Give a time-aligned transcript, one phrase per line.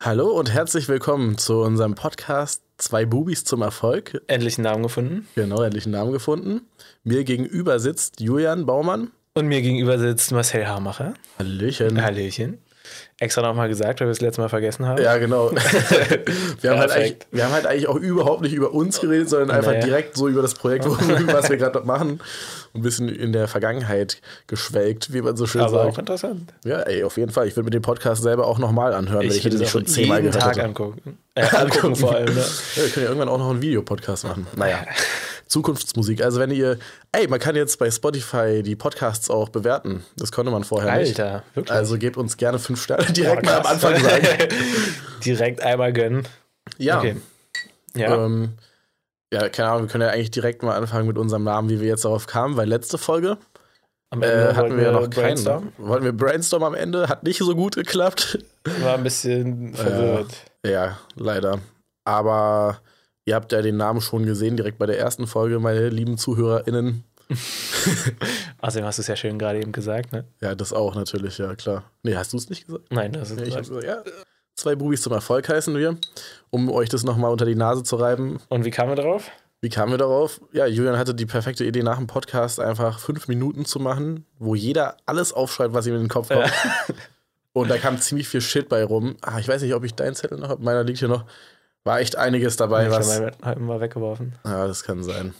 [0.00, 4.22] Hallo und herzlich willkommen zu unserem Podcast Zwei Bubis zum Erfolg.
[4.28, 5.26] Endlich einen Namen gefunden.
[5.34, 6.60] Genau, endlich einen Namen gefunden.
[7.02, 9.10] Mir gegenüber sitzt Julian Baumann.
[9.34, 11.14] Und mir gegenüber sitzt Marcel Hamacher.
[11.40, 12.00] Hallöchen.
[12.00, 12.58] Hallöchen.
[13.20, 15.02] Extra nochmal gesagt, weil wir es letztes Mal vergessen haben.
[15.02, 15.50] Ja, genau.
[16.60, 19.50] wir, haben halt eigentlich, wir haben halt eigentlich auch überhaupt nicht über uns geredet, sondern
[19.50, 19.80] einfach Nee.
[19.80, 22.20] direkt so über das Projekt, was wir gerade machen.
[22.74, 25.98] Ein bisschen in der Vergangenheit geschwelgt, wie man so schön Aber auch sagt.
[25.98, 26.52] interessant.
[26.64, 27.44] Ja, ey, auf jeden Nicht.
[27.48, 29.82] Ich würde mir den Podcast selber auch nochmal anhören, ich, ihn würde nicht es schon
[29.82, 30.66] auch zehnmal jeden gehört Tag hätte.
[30.66, 31.18] angucken.
[31.38, 32.34] Äh, angucken vor allem.
[32.34, 32.40] Ne?
[32.74, 34.48] Ja, wir können ja irgendwann auch noch einen Videopodcast machen.
[34.56, 34.78] Naja.
[35.48, 36.22] Zukunftsmusik.
[36.22, 36.78] Also wenn ihr,
[37.12, 40.04] ey, man kann jetzt bei Spotify die Podcasts auch bewerten.
[40.16, 41.18] Das konnte man vorher nicht.
[41.18, 41.72] Alter, wirklich.
[41.76, 43.66] Also gebt uns gerne fünf Sterne direkt mal am.
[43.66, 44.26] Anfang sagen.
[45.24, 46.28] Direkt einmal gönnen.
[46.76, 46.98] Ja.
[46.98, 47.16] Okay.
[47.96, 48.24] Ja.
[48.24, 48.52] Ähm,
[49.32, 51.88] ja, keine Ahnung, wir können ja eigentlich direkt mal anfangen mit unserem Namen, wie wir
[51.88, 53.36] jetzt darauf kamen, weil letzte Folge
[54.14, 55.10] äh, hatten wir ja noch keinen.
[55.10, 55.72] brainstormen.
[55.76, 58.38] Wollten wir Brainstorm am Ende, hat nicht so gut geklappt.
[58.80, 60.30] War ein bisschen verwirrt.
[60.64, 61.60] Ja, leider.
[62.04, 62.80] Aber
[63.28, 67.04] ihr habt ja den Namen schon gesehen, direkt bei der ersten Folge, meine lieben ZuhörerInnen.
[68.58, 70.24] Außerdem hast du es ja schön gerade eben gesagt, ne?
[70.40, 71.84] Ja, das auch natürlich, ja, klar.
[72.02, 72.84] Nee, hast du es nicht gesagt?
[72.90, 74.02] Nein, das ist Nee, ich hab gesagt, ja.
[74.54, 75.98] Zwei Bubis zum Erfolg heißen wir,
[76.50, 78.40] um euch das nochmal unter die Nase zu reiben.
[78.48, 79.30] Und wie kamen wir drauf?
[79.60, 80.40] Wie kamen wir darauf?
[80.52, 84.54] Ja, Julian hatte die perfekte Idee, nach dem Podcast einfach fünf Minuten zu machen, wo
[84.54, 86.50] jeder alles aufschreibt, was ihm in den Kopf kommt.
[87.52, 89.16] Und da kam ziemlich viel Shit bei rum.
[89.20, 90.62] Ah, ich weiß nicht, ob ich deinen Zettel noch habe.
[90.62, 91.24] Meiner liegt hier noch.
[91.88, 93.18] War echt einiges dabei, ich was.
[93.18, 94.34] habe mal, mal weggeworfen.
[94.44, 95.32] Ja, das kann sein.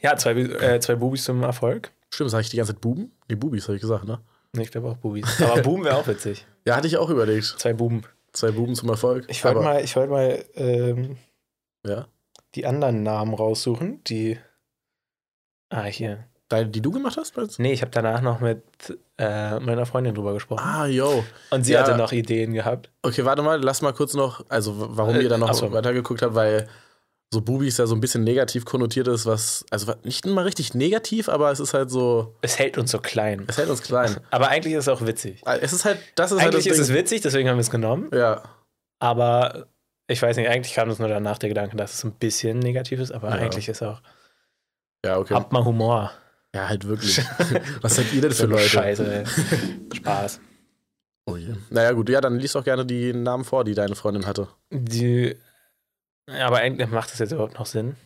[0.00, 1.90] Ja, zwei, äh, zwei Bubis zum Erfolg.
[2.10, 3.10] Stimmt, sag ich die ganze Zeit Buben?
[3.28, 4.20] Nee, Bubis, habe ich gesagt, ne?
[4.52, 5.40] Nee, Ich glaube auch Bubis.
[5.42, 6.46] Aber Buben wäre auch witzig.
[6.64, 7.56] Ja, hatte ich auch überlegt.
[7.58, 8.02] Zwei Buben.
[8.32, 9.24] Zwei Buben zum Erfolg.
[9.28, 11.16] Ich wollte mal, ich wollte mal ähm,
[11.84, 12.06] Ja.
[12.54, 14.38] die anderen Namen raussuchen, die.
[15.70, 16.24] Ah, hier.
[16.48, 17.58] Deine, die du gemacht hast, meinst?
[17.58, 18.62] Nee, ich habe danach noch mit
[19.18, 20.62] äh, meiner Freundin drüber gesprochen.
[20.62, 21.24] Ah, yo.
[21.50, 21.80] Und sie ja.
[21.80, 22.90] hatte noch Ideen gehabt.
[23.02, 25.72] Okay, warte mal, lass mal kurz noch, also warum Äh, ihr da noch so.
[25.72, 26.68] weitergeguckt habt, weil
[27.32, 31.28] so Bubis ja so ein bisschen negativ konnotiert ist, was, also nicht immer richtig negativ,
[31.30, 33.44] aber es ist halt so, Es hält uns so klein.
[33.48, 34.14] es hält uns klein.
[34.30, 35.40] Aber eigentlich ist es auch witzig.
[35.44, 37.62] Ah, Es ist halt, das ist halt Eigentlich das ist es witzig, deswegen haben wir
[37.62, 38.08] es genommen.
[38.14, 38.42] Ja,
[39.00, 39.66] Aber
[40.06, 43.00] ich weiß nicht, eigentlich kam uns nur danach der Gedanke, dass es ein bisschen negativ
[43.00, 43.36] ist, aber Ja.
[43.36, 44.00] eigentlich ist auch.
[45.04, 45.34] ja, okay.
[45.34, 46.12] Habt mal Humor.
[46.54, 47.20] Ja, halt wirklich.
[47.82, 48.68] was seid ihr denn für Leute?
[48.68, 49.24] Scheiße.
[49.94, 50.40] Spaß.
[51.26, 51.54] Oh je.
[51.70, 54.48] Naja, gut, ja, dann lies doch gerne die Namen vor, die deine Freundin hatte.
[54.70, 55.36] Die.
[56.30, 57.96] Ja, aber eigentlich macht das jetzt überhaupt noch Sinn.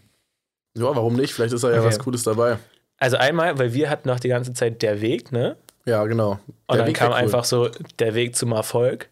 [0.76, 1.34] Ja, warum nicht?
[1.34, 1.86] Vielleicht ist da ja Okay.
[1.88, 2.58] was Cooles dabei.
[2.98, 5.56] Also einmal, weil wir hatten noch die ganze Zeit der Weg, ne?
[5.84, 6.32] Ja, genau.
[6.32, 7.16] Und Der dann Weg kam cool.
[7.18, 9.08] einfach so der Weg zum Erfolg.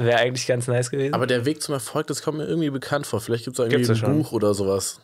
[0.00, 1.14] Wäre eigentlich ganz nice gewesen.
[1.14, 3.20] Aber der Weg zum Erfolg, das kommt mir irgendwie bekannt vor.
[3.20, 4.16] Vielleicht gibt es da irgendwie Gibt's ein.
[4.16, 5.00] Buch oder sowas.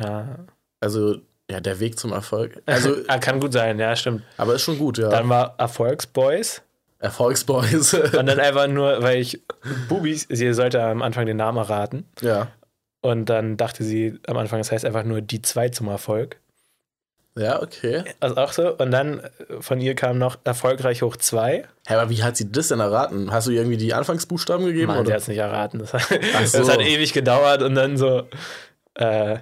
[0.00, 0.38] ja.
[0.80, 1.16] Also,
[1.50, 2.62] ja, der Weg zum Erfolg.
[2.66, 4.22] Also, ah, kann gut sein, ja, stimmt.
[4.36, 5.08] aber ist schon gut, ja.
[5.08, 6.62] Dann war Erfolgsboys.
[6.98, 7.94] Erfolgsboys.
[7.94, 9.42] Und dann einfach nur, weil ich
[9.88, 12.04] Bubis, sie sollte am Anfang den Namen erraten.
[12.20, 12.48] ja.
[13.02, 16.40] Und dann dachte sie am Anfang, es heißt einfach nur die zwei zum Erfolg.
[17.38, 18.02] Ja, okay.
[18.18, 18.74] Also auch so.
[18.76, 19.30] Und dann äh,
[19.60, 21.66] von ihr kam noch erfolgreich hoch zwei.
[21.86, 23.30] Hä, aber wie hat sie das denn erraten?
[23.30, 24.88] Hast du ihr irgendwie die Anfangsbuchstaben gegeben?
[24.88, 25.12] Mann, sie oder?
[25.14, 25.78] hat es nicht erraten.
[25.78, 26.02] Das, hat-
[26.48, 26.58] so.
[26.58, 28.24] das hat ewig gedauert und dann so,
[28.94, 29.38] äh,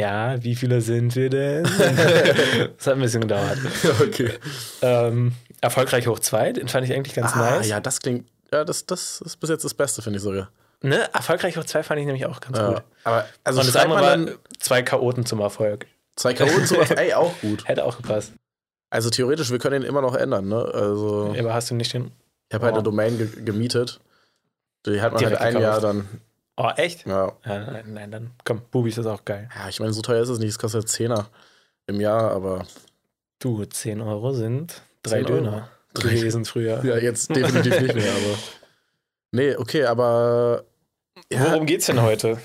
[0.00, 1.62] ja, wie viele sind wir denn?
[2.76, 3.58] das hat ein bisschen gedauert.
[4.00, 4.32] okay.
[4.82, 7.68] Ähm, erfolgreich hoch zwei, den fand ich eigentlich ganz Ah, nice.
[7.68, 8.28] ja, das klingt.
[8.52, 10.50] Ja, das, das ist bis jetzt das Beste, finde ich sogar.
[10.80, 11.12] Ne?
[11.12, 12.68] Erfolgreich hoch zwei fand ich nämlich auch ganz Ja.
[12.74, 12.82] gut.
[13.04, 15.86] Aber, also und das andere war dann zwei Chaoten zum Erfolg.
[16.16, 16.64] zwei K.O.
[16.64, 17.66] zu Ey, auch gut.
[17.66, 18.32] Hätte auch gepasst.
[18.90, 20.56] Also theoretisch, wir können den immer noch ändern, ne?
[20.72, 22.12] Also, Aber hast du nicht den.
[22.48, 22.84] ich habe halt eine Oh.
[22.84, 24.00] Domain ge gemietet.
[24.86, 25.82] Die hat man Direkt halt ein gekauft.
[25.82, 26.08] Jahr dann.
[26.60, 27.06] Oh, echt?
[27.06, 27.32] Ja.
[27.44, 29.48] Ja, nein, nein, dann komm, Bubis ist auch geil.
[29.54, 30.48] ja, ich meine, so teuer ist es nicht.
[30.50, 31.26] Es kostet 10er
[31.86, 32.66] im Jahr, aber
[33.38, 35.36] Du, 10 Euro sind drei 10 Euro.
[35.44, 36.84] Döner Drei- gewesen früher.
[36.84, 38.38] ja, jetzt definitiv nicht mehr, aber.
[39.30, 40.64] Nee, okay, aber.
[41.30, 42.38] Ja, Worum geht's denn heute?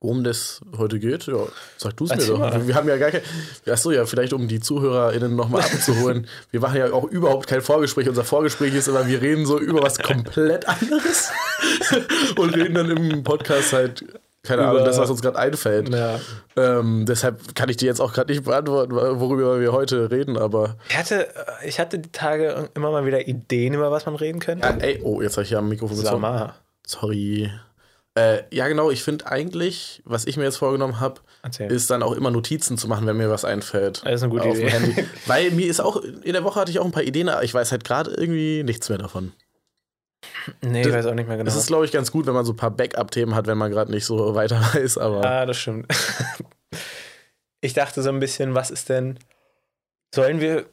[0.00, 1.34] Worum das heute geht, ja,
[1.76, 2.38] sag du es mir doch.
[2.38, 2.68] mal.
[2.68, 3.20] Wir haben ja gar kein.
[3.68, 6.28] Achso, ja, vielleicht um die ZuhörerInnen nochmal abzuholen.
[6.52, 8.08] wir machen ja auch überhaupt kein Vorgespräch.
[8.08, 11.32] Unser Vorgespräch ist immer, wir reden so über was komplett anderes
[12.36, 14.04] und reden dann im Podcast halt,
[14.44, 15.88] keine Ahnung, das, was uns gerade einfällt.
[15.88, 16.20] Ja.
[16.56, 20.76] Ähm, deshalb kann ich dir jetzt auch gerade nicht beantworten, worüber wir heute reden, aber.
[20.88, 24.38] Ich hatte, äh, ich hatte die Tage immer mal wieder Ideen, über was man reden
[24.38, 24.64] könnte.
[24.64, 26.52] Ja, ey, oh, jetzt habe ich hier am Mikrofon gezogen.
[26.86, 27.50] Sorry.
[28.18, 31.20] Äh, ja, genau, ich finde eigentlich, was ich mir jetzt vorgenommen habe,
[31.68, 34.02] ist dann auch immer Notizen zu machen, wenn mir was einfällt.
[34.04, 34.68] Das ist eine gute Idee.
[34.70, 35.04] Handy.
[35.26, 37.54] Weil mir ist auch, in der Woche hatte ich auch ein paar Ideen, aber ich
[37.54, 39.32] weiß halt gerade irgendwie nichts mehr davon.
[40.62, 41.44] nee, Das- ich weiß auch nicht mehr genau.
[41.46, 43.70] Das ist, glaube ich, ganz gut, wenn man so ein paar Backup-Themen hat, wenn man
[43.70, 45.86] gerade nicht so weiter weiß, aber ah, das stimmt.
[47.60, 49.18] ich dachte so ein bisschen, was ist denn.
[50.14, 50.66] Sollen wir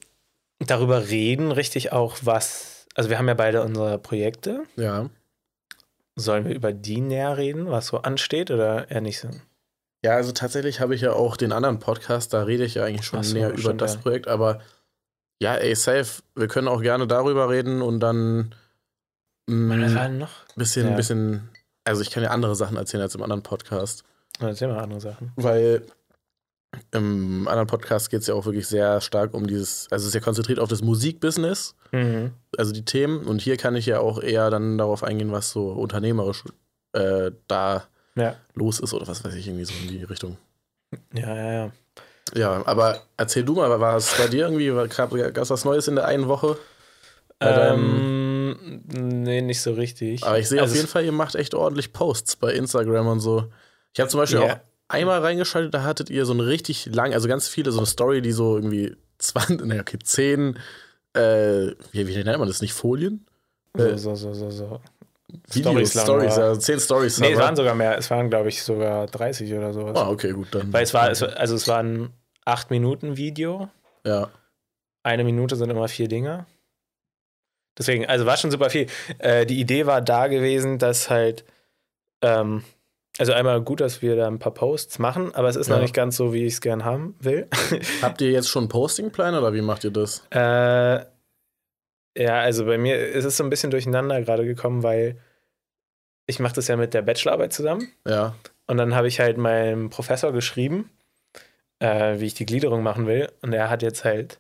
[0.60, 2.86] darüber reden, richtig auch, was.
[2.96, 4.64] Also, wir haben ja beide unsere Projekte.
[4.78, 5.10] ja.
[6.16, 9.30] Sollen wir über die näher reden, was so ansteht oder eher nicht so?
[10.04, 13.06] Ja, also tatsächlich habe ich ja auch den anderen Podcast, da rede ich ja eigentlich
[13.06, 14.02] schon so, näher über das ja.
[14.02, 14.62] Projekt, aber
[15.42, 18.56] ja, ey, safe, wir können auch gerne darüber reden und dann
[19.48, 20.46] denn noch?
[20.56, 20.96] bisschen, Ja.
[20.96, 21.50] bisschen,
[21.84, 24.04] also ich kann ja andere Sachen erzählen als im anderen Podcast,
[24.40, 25.32] Erzähl mal andere Sachen.
[25.36, 25.86] weil
[26.92, 30.14] im anderen Podcast geht es ja auch wirklich sehr stark um dieses, also es ist
[30.14, 32.32] ja konzentriert auf das Musikbusiness, Mhm.
[32.58, 35.70] also die Themen und hier kann ich ja auch eher dann darauf eingehen, was so
[35.72, 36.44] unternehmerisch
[36.94, 37.84] äh, da
[38.16, 38.36] Ja.
[38.54, 40.38] los ist oder was weiß ich, irgendwie so in die Richtung.
[41.14, 41.72] Ja, ja, ja.
[42.34, 45.96] Ja, aber erzähl du mal, war es bei dir irgendwie, gab es was Neues in
[45.96, 46.58] der einen Woche?
[47.40, 50.24] Ähm, nee, nicht so richtig.
[50.24, 53.20] Aber ich sehe Also auf jeden Fall, ihr macht echt ordentlich Posts bei Instagram und
[53.20, 53.52] so.
[53.94, 54.46] Ich habe zum Beispiel Ja.
[54.54, 57.88] auch einmal reingeschaltet, da hattet ihr so eine richtig lang, also ganz viele, so eine
[57.88, 60.58] Story, die so irgendwie 20, naja, okay, 10,
[61.14, 61.20] äh,
[61.92, 63.26] wie, wie nennt man das, nicht Folien?
[63.78, 64.82] so, so, so, so, so.
[65.52, 66.54] Videos, lang Stories, war.
[66.54, 67.20] ja, 10 Stories.
[67.20, 67.98] Nee, es waren sogar mehr.
[67.98, 69.98] Es waren, glaube ich, sogar 30 oder sowas.
[69.98, 70.72] Ah, okay, gut, dann.
[70.72, 72.14] Weil es war, es, war- also es war ein
[72.46, 73.70] 8-Minuten-Video.
[74.06, 74.30] Ja,
[75.04, 76.46] Eine Minute sind immer vier Dinge.
[77.78, 78.88] Deswegen, also war schon super viel.
[79.18, 81.44] Äh, die Idee war da gewesen, dass halt,
[82.22, 82.64] ähm,
[83.18, 85.82] also einmal gut, dass wir da ein paar Posts machen, aber es ist noch Ja.
[85.82, 87.48] nicht ganz so, wie ich es gern haben will.
[88.02, 90.26] habt ihr jetzt schon einen Postingplan oder wie macht ihr das?
[90.32, 91.06] Äh,
[92.18, 95.18] ja, also bei mir ist es so ein bisschen durcheinander gerade gekommen, weil
[96.28, 98.36] ich mache das ja mit der Bachelorarbeit zusammen Ja,
[98.68, 100.90] und dann habe ich halt meinem Professor geschrieben,
[101.80, 104.40] äh, wie ich die Gliederung machen will und er hat jetzt halt,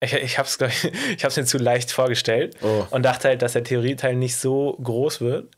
[0.00, 0.58] ich, ich habe es
[1.36, 5.48] mir zu leicht vorgestellt oh, und dachte halt, dass der Theorieteil nicht so groß wird.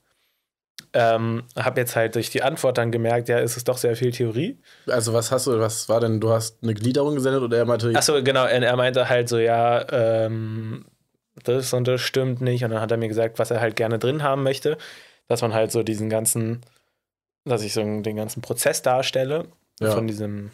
[0.94, 4.11] Ähm, habe jetzt halt durch die Antwort dann gemerkt, ja, es ist doch sehr viel
[4.11, 4.59] Theorie.
[4.87, 7.93] also was hast du, was war denn, du hast eine Gliederung gesendet oder er meinte,
[7.94, 10.85] Achso, genau, er, er meinte halt so, ja, ähm,
[11.44, 12.62] das und das stimmt nicht.
[12.65, 14.77] Und dann hat er mir gesagt, was er halt gerne drin haben möchte,
[15.29, 16.61] dass man halt so diesen ganzen,
[17.47, 19.47] dass ich so den ganzen Prozess darstelle
[19.81, 19.93] Ja.
[19.93, 20.50] von diesem,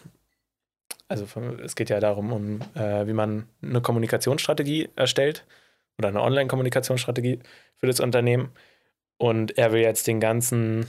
[1.09, 5.45] also von, es geht ja darum, um äh, wie man eine Kommunikationsstrategie erstellt
[5.99, 7.41] oder eine Online-Kommunikationsstrategie
[7.79, 8.51] für das Unternehmen.
[9.19, 10.87] Und er will jetzt den ganzen,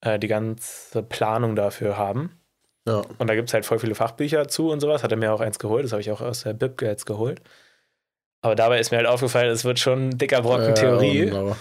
[0.00, 2.40] äh, die ganze Planung dafür haben.
[2.86, 5.02] ja, Und da gibt es halt voll viele Fachbücher zu und sowas.
[5.02, 5.84] Hat er mir auch eins geholt.
[5.84, 7.40] Das habe ich auch aus der Bib jetzt geholt.
[8.40, 11.26] Aber dabei ist mir halt aufgefallen, es wird schon ein dicker Brocken ja, Theorie.
[11.26, 11.56] genau.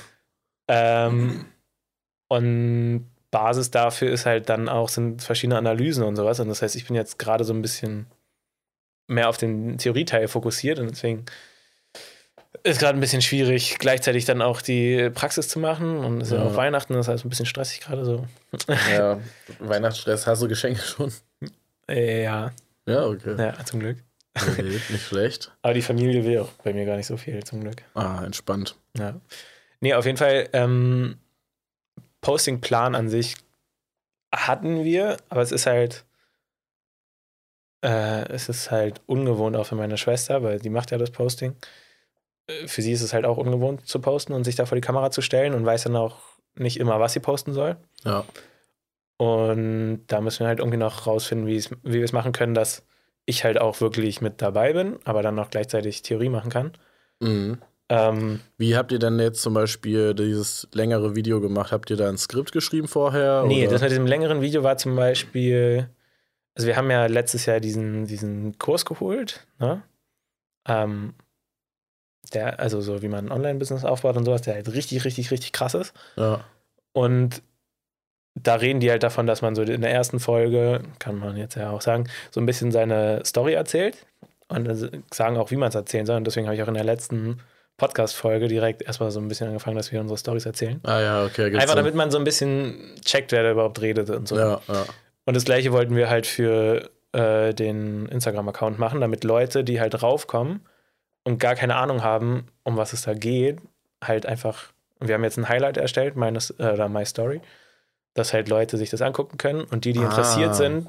[0.67, 1.45] Ähm,
[2.27, 6.39] und Basis dafür ist halt dann auch, sind verschiedene Analysen und sowas.
[6.39, 8.07] Und das heißt, ich bin jetzt gerade so ein bisschen
[9.07, 11.25] mehr auf den Theorieteil fokussiert und deswegen
[12.65, 15.99] ist gerade ein bisschen schwierig, gleichzeitig dann auch die Praxis zu machen.
[15.99, 18.25] Und es ist ja auch Weihnachten, das heißt ein bisschen stressig gerade so.
[18.91, 19.19] Ja,
[19.59, 21.11] Weihnachtsstress, hast du Geschenke schon?
[21.87, 22.51] Äh, ja,
[22.87, 23.35] Ja, okay.
[23.37, 23.97] ja, zum Glück.
[24.35, 25.51] Okay, nicht schlecht.
[25.61, 27.83] Aber die Familie will auch bei mir gar nicht so viel, zum Glück.
[27.93, 28.75] Ah, entspannt.
[28.97, 29.19] Ja.
[29.79, 31.17] Nee, auf jeden Fall, ähm,
[32.21, 33.35] Postingplan an sich
[34.33, 36.03] hatten wir, aber es ist halt,
[37.83, 41.55] äh, es ist halt ungewohnt auch für meine Schwester, weil die macht ja das Posting.
[42.47, 44.81] Äh, Für sie ist es halt auch ungewohnt zu posten und sich da vor die
[44.81, 46.17] Kamera zu stellen und weiß dann auch
[46.57, 47.77] nicht immer, was sie posten soll.
[48.03, 48.25] Ja.
[49.17, 52.85] Und da müssen wir halt irgendwie noch rausfinden, wie wir es machen können, dass
[53.25, 56.73] ich halt auch wirklich mit dabei bin, aber dann noch gleichzeitig Theorie machen kann.
[57.19, 57.59] Mhm.
[57.87, 61.71] Ähm, Wie habt ihr denn jetzt zum Beispiel dieses längere Video gemacht?
[61.71, 63.43] Habt ihr da ein Skript geschrieben vorher?
[63.45, 63.73] Nee, oder?
[63.73, 65.87] das mit diesem längeren Video war zum Beispiel,
[66.55, 69.83] also wir haben ja letztes Jahr diesen, diesen Kurs geholt, ne?
[70.67, 71.13] Ähm,
[72.33, 75.51] der, also so wie man ein Online-Business aufbaut und sowas, der halt richtig, richtig, richtig
[75.51, 75.93] krass ist.
[76.15, 76.41] ja.
[76.93, 77.41] Und
[78.35, 81.55] da reden die halt davon, dass man so in der ersten Folge, kann man jetzt
[81.55, 84.05] ja auch sagen, so ein bisschen seine Story erzählt
[84.47, 86.17] und sagen auch, wie man es erzählen soll.
[86.17, 87.39] Und deswegen habe ich auch in der letzten
[87.77, 90.79] Podcast-Folge direkt erstmal so ein bisschen angefangen, dass wir unsere Stories erzählen.
[90.83, 91.53] Ah ja, okay.
[91.55, 94.37] Einfach damit man so ein bisschen checkt, wer da überhaupt redet und so.
[94.37, 94.85] Ja, ja.
[95.25, 100.01] Und das gleiche wollten wir halt für äh, den Instagram-Account machen, damit Leute, die halt
[100.03, 100.61] raufkommen
[101.25, 103.59] und gar keine Ahnung haben, um was es da geht,
[104.03, 104.71] halt einfach.
[104.99, 107.41] Und wir haben jetzt ein Highlight erstellt, meines, äh, oder My Story,
[108.13, 110.05] dass halt Leute sich das angucken können und die, die Ah.
[110.05, 110.87] interessiert sind,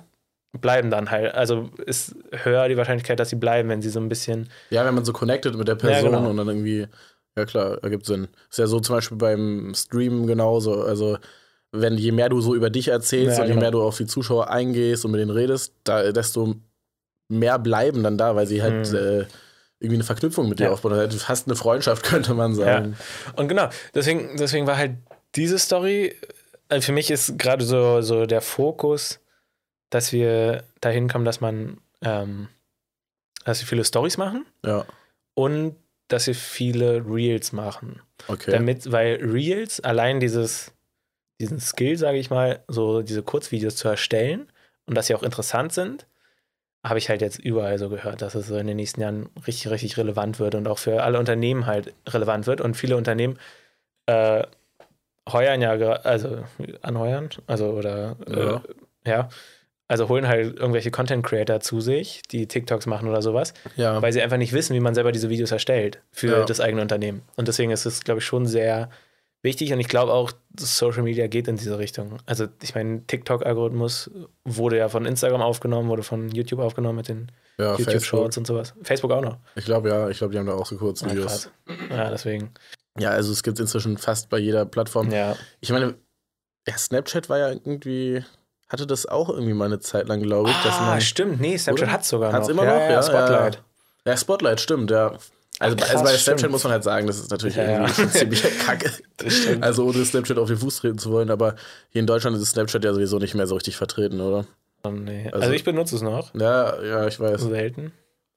[0.52, 1.34] bleiben dann halt.
[1.34, 4.48] Also ist höher die Wahrscheinlichkeit, dass sie bleiben, wenn sie so ein bisschen.
[4.70, 6.30] Ja, wenn man so connected mit der Person Ja, genau.
[6.30, 6.86] und dann irgendwie,
[7.36, 8.28] ja klar, ergibt Sinn.
[8.48, 10.82] Ist ja so zum Beispiel beim Streamen genauso.
[10.82, 11.18] Also,
[11.72, 13.60] wenn je mehr du so über dich erzählst Ja, und je genau.
[13.64, 16.54] mehr du auf die Zuschauer eingehst und mit denen redest, da, desto
[17.28, 18.96] mehr bleiben dann da, weil sie halt Mhm.
[18.96, 19.24] äh,
[19.78, 20.72] irgendwie eine Verknüpfung mit dir Ja.
[20.72, 21.10] aufbauen.
[21.12, 22.96] Fast eine Freundschaft, könnte man sagen.
[23.36, 24.96] Und genau, deswegen, deswegen war halt
[25.34, 26.14] diese Story,
[26.68, 29.20] also für mich ist gerade so, so der Fokus,
[29.90, 32.48] dass wir dahin kommen, dass man, ähm,
[33.44, 34.86] dass wir viele Stories machen Ja,
[35.34, 35.76] und
[36.08, 38.00] dass wir viele Reels machen.
[38.28, 38.50] okay.
[38.52, 40.72] Damit, weil Reels, allein dieses,
[41.40, 44.50] diesen Skill, sage ich mal, so diese Kurzvideos zu erstellen
[44.86, 46.06] und dass sie auch interessant sind,
[46.88, 49.70] habe ich halt jetzt überall so gehört, dass es so in den nächsten Jahren richtig,
[49.70, 52.60] richtig relevant wird und auch für alle Unternehmen halt relevant wird.
[52.60, 53.38] Und viele Unternehmen
[54.06, 54.44] äh,
[55.30, 56.44] heuern ja, also
[56.82, 58.62] anheuern, also oder ja.
[59.04, 59.28] Äh, ja.
[59.88, 64.00] also holen halt irgendwelche Content Creator zu sich, die TikToks machen oder sowas, ja.
[64.00, 66.44] weil sie einfach nicht wissen, wie man selber diese Videos erstellt für ja.
[66.44, 67.22] das eigene Unternehmen.
[67.36, 68.90] Und deswegen ist es, glaube ich, schon sehr
[69.46, 72.18] wichtig und ich glaube auch, Social Media geht in diese Richtung.
[72.26, 74.10] Also ich meine, TikTok-Algorithmus
[74.44, 78.74] wurde ja von Instagram aufgenommen, wurde von YouTube aufgenommen mit den ja, YouTube-Shorts und sowas.
[78.82, 79.38] Facebook auch noch.
[79.54, 81.50] Ich glaube ja, ich glaube, die haben da auch so kurz Videos.
[81.88, 82.50] Ja, ja, deswegen.
[82.98, 85.10] Ja, also es gibt inzwischen fast bei jeder Plattform.
[85.10, 85.36] Ja.
[85.60, 85.94] Ich meine,
[86.66, 88.22] ja, Snapchat war ja irgendwie,
[88.68, 90.56] hatte das auch irgendwie mal eine Zeit lang, glaube ich.
[90.56, 92.38] Ah, dass man, stimmt, nee, Snapchat hat es sogar noch.
[92.38, 93.62] Hat's immer noch, ja, ja, Spotlight.
[94.04, 95.16] Ja, Spotlight, stimmt, ja.
[95.58, 96.52] Also, Krass, also bei Snapchat stimmt.
[96.52, 98.90] muss man halt sagen, das ist natürlich ja, irgendwie schon ziemlich kacke.
[99.60, 101.56] Also ohne Snapchat auf den Fuß treten zu wollen, aber
[101.90, 104.46] hier in Deutschland ist Snapchat ja sowieso nicht mehr so richtig vertreten, oder?
[104.84, 105.26] Oh, nee.
[105.26, 106.34] also, also, ich benutze es noch.
[106.34, 107.40] Ja, ja, ich weiß.
[107.40, 107.92] Selten.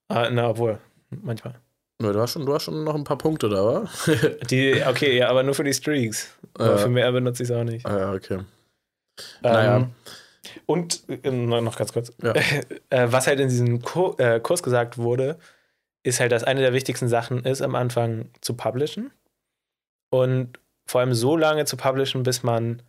[0.07, 1.55] Ah, na, obwohl, manchmal.
[2.01, 3.89] Ja, du, hast schon, du hast schon noch ein paar Punkte da, wa?
[4.49, 6.33] die, okay, ja, aber nur für die Streaks.
[6.53, 7.85] Aber für mehr benutze ich es auch nicht.
[7.85, 8.35] Ah, ja, okay.
[8.35, 8.45] Ähm,
[9.41, 9.89] naja.
[10.65, 12.13] Und äh, noch ganz kurz.
[12.23, 12.33] Ja.
[12.89, 13.81] Äh, was halt in diesem
[14.17, 15.38] äh, Kurs gesagt wurde,
[16.03, 19.12] ist halt, dass eine der wichtigsten Sachen ist, am Anfang zu publishen.
[20.10, 22.82] Und vor allem so lange zu publishen, bis man,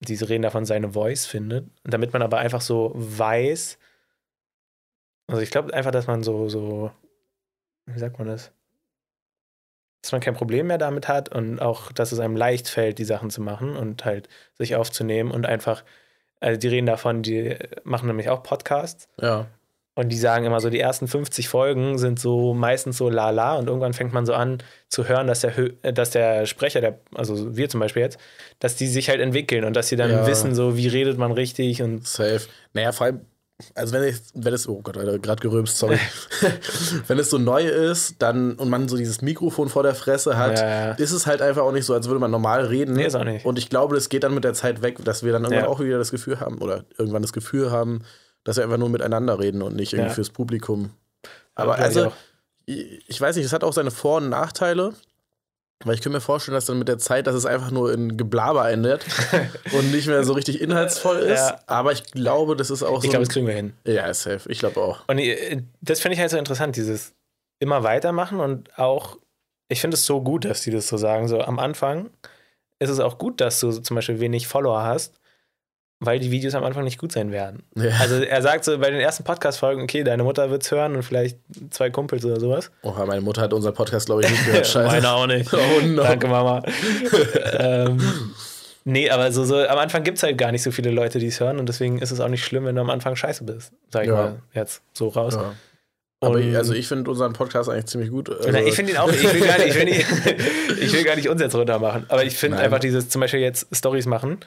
[0.00, 1.70] diese reden davon, seine Voice findet.
[1.84, 3.78] Damit man aber einfach so weiß,
[5.26, 6.90] also ich glaube einfach, dass man so, so,
[7.86, 8.52] wie sagt man das?
[10.02, 13.04] Dass man kein Problem mehr damit hat und auch, dass es einem leicht fällt, die
[13.04, 15.82] Sachen zu machen und halt sich aufzunehmen und einfach,
[16.40, 19.08] also die reden davon, die machen nämlich auch Podcasts.
[19.18, 19.46] Ja.
[19.96, 23.68] Und die sagen immer so, die ersten 50 Folgen sind so meistens so lala und
[23.68, 24.58] irgendwann fängt man so an
[24.88, 25.52] zu hören, dass der,
[25.92, 28.18] dass der Sprecher, der, also wir zum Beispiel jetzt,
[28.58, 30.26] dass die sich halt entwickeln und dass sie dann ja.
[30.26, 32.06] wissen, so wie redet man richtig und.
[32.08, 32.40] Safe.
[32.72, 33.20] Naja, vor allem,
[33.76, 35.98] also wenn ich, wenn es, oh Gott, gerade gerülpst, sorry.
[37.06, 40.58] wenn es so neu ist, dann und man so dieses Mikrofon vor der Fresse hat,
[40.58, 40.92] ja, ja.
[40.94, 42.94] ist es halt einfach auch nicht so, als würde man normal reden.
[42.94, 43.46] Nee, ist auch nicht.
[43.46, 45.78] Und ich glaube, das geht dann mit der Zeit weg, dass wir dann irgendwann auch
[45.78, 48.02] wieder das Gefühl haben, oder irgendwann das Gefühl haben,
[48.44, 50.14] dass wir einfach nur miteinander reden und nicht irgendwie ja.
[50.14, 50.90] fürs Publikum.
[51.54, 52.12] Aber ja, also,
[52.66, 54.94] ich, ich weiß nicht, es hat auch seine Vor- und Nachteile.
[55.84, 58.16] Weil ich könnte mir vorstellen, dass dann mit der Zeit, dass es einfach nur in
[58.16, 59.04] Geblaber endet
[59.72, 61.40] und nicht mehr so richtig inhaltsvoll ist.
[61.40, 61.60] Ja.
[61.66, 63.04] Aber ich glaube, das ist auch so.
[63.04, 63.74] Ich glaube, das kriegen wir hin.
[63.84, 64.48] Ja, safe.
[64.50, 65.06] Ich glaube auch.
[65.08, 67.12] Und äh, das finde ich halt so interessant, dieses
[67.58, 69.18] immer weitermachen und auch,
[69.68, 71.28] ich finde es so gut, dass die das so sagen.
[71.28, 72.10] So am Anfang
[72.78, 75.20] ist es auch gut, dass du zum Beispiel wenig Follower hast,
[76.06, 77.62] weil die Videos am Anfang nicht gut sein werden.
[77.76, 77.90] Ja.
[78.00, 81.02] Also er sagt so bei den ersten Podcast-Folgen, okay, deine Mutter wird es hören und
[81.02, 81.38] vielleicht
[81.70, 82.70] zwei Kumpels oder sowas.
[82.82, 84.66] Oha, meine Mutter hat unseren Podcast, glaube ich, nicht gehört.
[84.66, 84.86] Scheiße.
[84.86, 85.52] Meine auch nicht.
[85.52, 86.02] Oh, no.
[86.02, 86.62] Danke, Mama.
[87.58, 88.00] ähm,
[88.84, 91.28] nee, aber so, so am Anfang gibt es halt gar nicht so viele Leute, die
[91.28, 93.72] es hören und deswegen ist es auch nicht schlimm, wenn du am Anfang scheiße bist.
[93.90, 94.14] Sag ich ja.
[94.14, 95.34] mal jetzt so raus.
[95.34, 95.54] Ja.
[96.26, 98.30] Aber ich, also ich finde unseren Podcast eigentlich ziemlich gut.
[98.30, 100.06] Also ich finde ihn auch, ich will, gar nicht, ich, will nicht,
[100.80, 102.06] ich will gar nicht uns jetzt runter machen.
[102.08, 104.38] Aber ich finde einfach dieses, zum Beispiel jetzt Stories machen,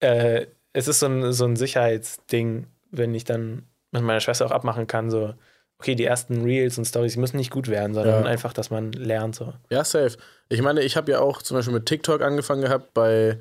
[0.00, 4.50] äh, es ist so ein, so ein Sicherheitsding, wenn ich dann mit meiner Schwester auch
[4.50, 5.34] abmachen kann, so,
[5.78, 8.30] okay, die ersten Reels und Stories müssen nicht gut werden, sondern ja.
[8.30, 9.34] einfach, dass man lernt.
[9.34, 9.52] So.
[9.70, 10.16] Ja, safe.
[10.48, 13.38] Ich meine, ich habe ja auch zum Beispiel mit TikTok angefangen gehabt bei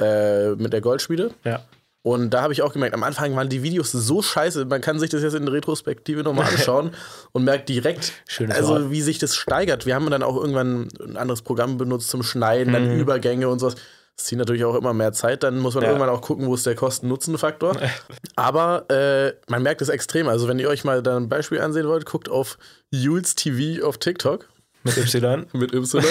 [0.00, 1.30] äh, mit der Goldschmiede.
[1.44, 1.62] Ja.
[2.02, 5.00] Und da habe ich auch gemerkt, am Anfang waren die Videos so scheiße, man kann
[5.00, 6.92] sich das jetzt in Retrospektive nochmal anschauen
[7.32, 8.90] und merkt direkt, Schönes also Wort.
[8.90, 9.86] wie sich das steigert.
[9.86, 12.72] Wir haben dann auch irgendwann ein anderes Programm benutzt zum Schneiden, mhm.
[12.74, 13.74] dann Übergänge und sowas.
[14.16, 15.90] Das zieht natürlich auch immer mehr Zeit, dann muss man ja.
[15.90, 17.76] irgendwann auch gucken, wo ist der Kosten-Nutzen-Faktor.
[18.36, 20.26] Aber äh, man merkt es extrem.
[20.28, 22.56] Also, wenn ihr euch mal da ein Beispiel ansehen wollt, guckt auf
[22.90, 24.48] Jules TV auf TikTok.
[24.84, 25.46] Mit Y.
[25.52, 26.02] Mit Y.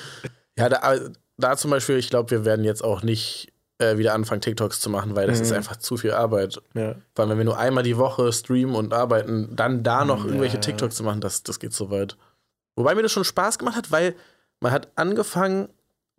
[0.58, 0.98] ja, da,
[1.36, 4.90] da zum Beispiel, ich glaube, wir werden jetzt auch nicht äh, wieder anfangen, TikToks zu
[4.90, 5.44] machen, weil das mhm.
[5.44, 6.60] ist einfach zu viel Arbeit.
[6.74, 6.96] Ja.
[7.14, 10.56] Vor allem, wenn wir nur einmal die Woche streamen und arbeiten, dann da noch irgendwelche
[10.56, 10.60] ja.
[10.60, 12.16] TikToks zu machen, das, das geht so weit.
[12.74, 14.16] Wobei mir das schon Spaß gemacht hat, weil
[14.60, 15.68] man hat angefangen,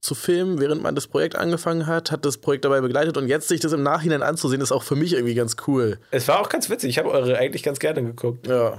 [0.03, 3.47] zu filmen, während man das Projekt angefangen hat, hat das Projekt dabei begleitet und jetzt
[3.47, 5.97] sich das im Nachhinein anzusehen, ist auch für mich irgendwie ganz cool.
[6.11, 6.89] Es war auch ganz witzig.
[6.89, 8.45] Ich habe eure eigentlich ganz gerne geguckt.
[8.45, 8.77] Ja.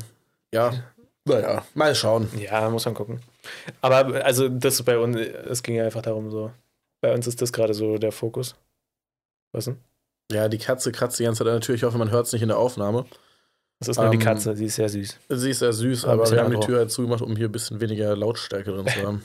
[0.53, 0.73] Ja.
[1.25, 2.29] Naja, mal schauen.
[2.39, 3.21] Ja, muss man gucken.
[3.81, 6.53] Aber also das bei uns, es ging ja einfach darum so.
[7.01, 8.55] Bei uns ist das gerade so der Fokus.
[9.53, 9.79] Was denn?
[10.31, 11.81] Ja, die Katze kratzt die ganze Zeit natürlich.
[11.81, 13.07] Ich hoffe, man hört es nicht in der Aufnahme.
[13.79, 15.19] Das ist nur ähm, die Katze, sie ist sehr süß.
[15.31, 17.53] Sie ist sehr süß, aber, aber wir haben die Tür halt zugemacht, um hier ein
[17.53, 19.25] bisschen weniger Lautstärke drin zu haben.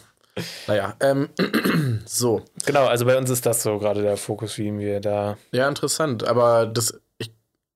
[0.67, 1.29] Naja, ähm,
[2.05, 2.43] so.
[2.65, 5.37] Genau, also bei uns ist das so gerade der Fokus, wie wir da.
[5.51, 7.31] Ja, interessant, aber das, ich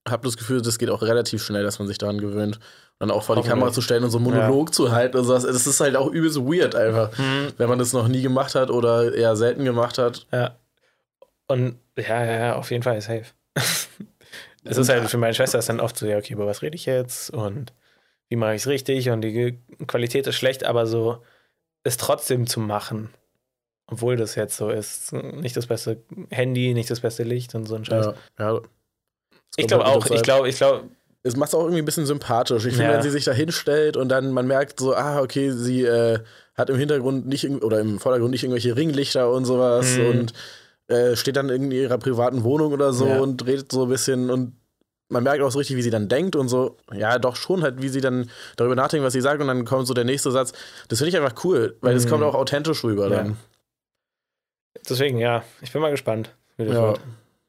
[0.08, 2.60] habe das Gefühl, das geht auch relativ schnell, dass man sich daran gewöhnt.
[3.00, 4.74] dann auch vor die Kamera zu stellen und so einen Monolog ja.
[4.74, 5.44] zu halten und sowas.
[5.44, 7.54] Das ist halt auch übelst weird einfach, mhm.
[7.58, 10.26] wenn man das noch nie gemacht hat oder eher selten gemacht hat.
[10.32, 10.56] Ja.
[11.48, 13.26] Und ja, ja, ja, auf jeden Fall safe.
[14.64, 16.76] es ist halt für meine Schwester ist dann oft so, ja, okay, über was rede
[16.76, 17.74] ich jetzt und
[18.30, 21.22] wie mache ich es richtig und die Qualität ist schlecht, aber so
[21.84, 23.10] es trotzdem zu machen,
[23.88, 27.76] obwohl das jetzt so ist, nicht das beste Handy, nicht das beste Licht und so
[27.76, 28.08] ein Scheiß.
[28.40, 28.62] Ja, ja.
[29.58, 30.86] Ich glaube auch, ich glaube, ich glaube,
[31.22, 32.66] es macht es auch irgendwie ein bisschen sympathisch.
[32.66, 32.94] Ich finde, Ja.
[32.96, 36.20] wenn sie sich da hinstellt und dann man merkt so, ah, okay, sie äh,
[36.56, 40.06] hat im Hintergrund nicht oder im Vordergrund nicht irgendwelche Ringlichter und sowas Mhm.
[40.08, 40.34] und
[40.88, 43.20] äh, steht dann in ihrer privaten Wohnung oder so Ja.
[43.20, 44.54] und redet so ein bisschen und
[45.14, 47.82] man merkt auch so richtig, wie sie dann denkt und so, ja, doch schon halt,
[47.82, 50.52] wie sie dann darüber nachdenkt, was sie sagt und dann kommt so der nächste Satz.
[50.90, 52.10] Das finde ich einfach cool, weil das Mhm.
[52.10, 53.16] kommt auch authentisch rüber Ja.
[53.24, 53.38] dann.
[54.90, 56.36] deswegen, ja, ich bin mal gespannt.
[56.58, 56.88] Wie das Ja.
[56.88, 57.00] wird.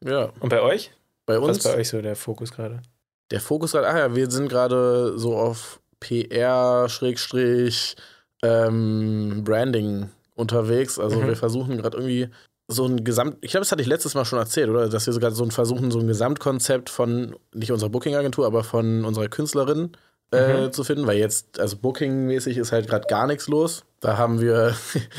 [0.04, 0.92] Ja, Und bei euch?
[1.26, 1.58] bei Was uns.
[1.58, 2.82] ist bei euch so der Fokus gerade?
[3.30, 7.96] Der Fokus gerade, ach ja, wir sind gerade so auf PR, Schrägstrich,
[8.42, 10.98] ähm, Branding unterwegs.
[10.98, 11.28] Also Mhm.
[11.28, 12.28] wir versuchen gerade irgendwie
[12.68, 14.88] so ein Gesamt, ich glaube, das hatte ich letztes Mal schon erzählt, oder?
[14.88, 19.04] Dass wir sogar so ein versuchen, so ein Gesamtkonzept von, nicht unserer Booking-Agentur, aber von
[19.04, 19.92] unserer Künstlerin
[20.32, 20.72] äh, Mhm.
[20.72, 23.84] zu finden, weil jetzt, also Booking-mäßig ist halt gerade gar nichts los.
[24.00, 24.74] Da haben wir,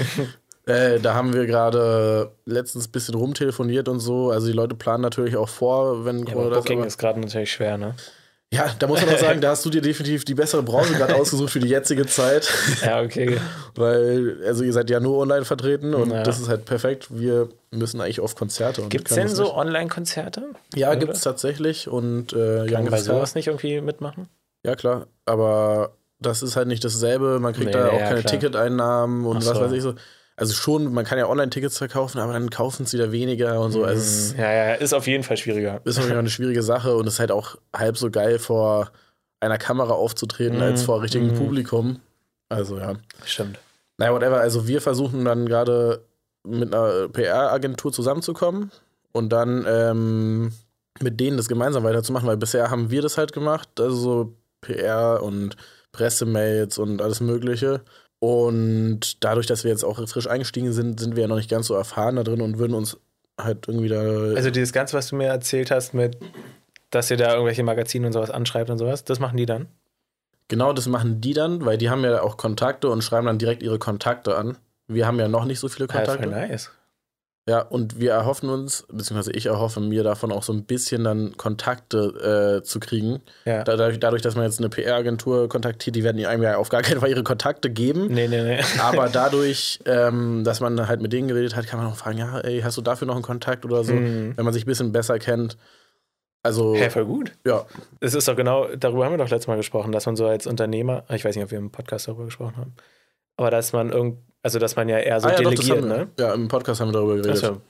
[0.65, 4.31] äh, da haben wir gerade letztens ein bisschen rumtelefoniert und so.
[4.31, 7.77] Also die Leute planen natürlich auch vor, wenn Ja, Booking aber- ist gerade natürlich schwer,
[7.77, 7.95] ne?
[8.53, 11.15] Ja, da muss man auch sagen, da hast du dir definitiv die bessere Branche gerade
[11.19, 12.49] ausgesucht für die jetzige Zeit.
[12.83, 13.37] Ja, okay.
[13.75, 16.23] Weil, also ihr seid ja nur online vertreten und Ja.
[16.23, 17.07] das ist halt perfekt.
[17.09, 18.81] Wir müssen eigentlich auf Konzerte.
[18.83, 19.53] und Gibt es denn so.
[19.55, 20.53] Online-Konzerte?
[20.75, 21.87] Ja, gibt es tatsächlich.
[21.89, 24.29] Und äh, Kann man bei sowas nicht irgendwie mitmachen?
[24.65, 25.07] Ja, klar.
[25.25, 27.39] Aber das ist halt nicht dasselbe.
[27.39, 28.31] Man kriegt Nee, da auch ja, keine klar.
[28.31, 29.61] Ticketeinnahmen und Ach was so.
[29.63, 29.95] weiß ich so.
[30.37, 33.83] Also schon, man kann ja Online-Tickets verkaufen, aber dann kaufen es wieder weniger und so.
[33.85, 35.79] Also es ist ja, ja, ist auf jeden Fall schwieriger.
[35.85, 38.91] ist natürlich auch eine schwierige Sache und es ist halt auch halb so geil, vor
[39.39, 40.63] einer Kamera aufzutreten, Mhm.
[40.63, 41.35] als vor richtigem Mhm.
[41.37, 41.99] Publikum.
[42.49, 42.95] Also ja.
[43.25, 43.59] Stimmt.
[43.97, 44.39] Naja, whatever.
[44.41, 46.01] Also wir versuchen dann gerade
[46.43, 48.71] mit einer PR-Agentur zusammenzukommen
[49.13, 50.51] und dann ähm,
[51.01, 55.23] mit denen das gemeinsam weiterzumachen, weil bisher haben wir das halt gemacht, also so PR
[55.23, 55.55] und
[55.93, 57.81] Pressemails und alles Mögliche.
[58.25, 61.67] Und dadurch, dass wir jetzt auch frisch eingestiegen sind, sind wir ja noch nicht ganz
[61.67, 62.97] so erfahren da drin und würden uns
[63.39, 63.99] halt irgendwie da.
[64.35, 66.17] Also dieses Ganze, was du mir erzählt hast mit,
[66.89, 69.67] dass ihr da irgendwelche Magazine und sowas anschreibt und sowas, das machen die dann?
[70.47, 73.61] Genau das machen die dann, weil die haben ja auch Kontakte und schreiben dann direkt
[73.61, 74.57] ihre Kontakte an.
[74.87, 76.27] Wir haben ja noch nicht so viele Ja, voll Kontakte.
[76.27, 76.71] nice.
[77.47, 81.37] Ja, und wir erhoffen uns, beziehungsweise ich erhoffe mir davon auch so ein bisschen dann
[81.37, 83.21] Kontakte äh, zu kriegen.
[83.45, 83.63] Ja.
[83.63, 87.01] Dadurch, dadurch, dass man jetzt eine PR-Agentur kontaktiert, die werden einem ja auf gar keinen
[87.01, 88.07] Fall ihre Kontakte geben.
[88.07, 88.59] Nee, nee, nee.
[88.81, 92.39] Aber dadurch, ähm, dass man halt mit denen geredet hat, kann man auch fragen, ja,
[92.39, 94.33] ey, hast du dafür noch einen Kontakt oder so, Mhm.
[94.35, 95.55] wenn man sich ein bisschen besser kennt.
[96.41, 97.31] Also, Hä, voll gut.
[97.45, 97.65] ja,
[98.01, 100.47] Es ist doch genau, darüber haben wir doch letztes Mal gesprochen, dass man so als
[100.47, 102.73] Unternehmer, ich weiß nicht, ob wir im Podcast darüber gesprochen haben,
[103.37, 105.89] aber dass man irgend, also dass man ja eher so Ah, ja, doch, delegiert, haben
[105.89, 105.97] wir.
[105.97, 106.07] ne?
[106.19, 107.43] Ja, im Podcast haben wir darüber geredet.
[107.43, 107.61] Achso.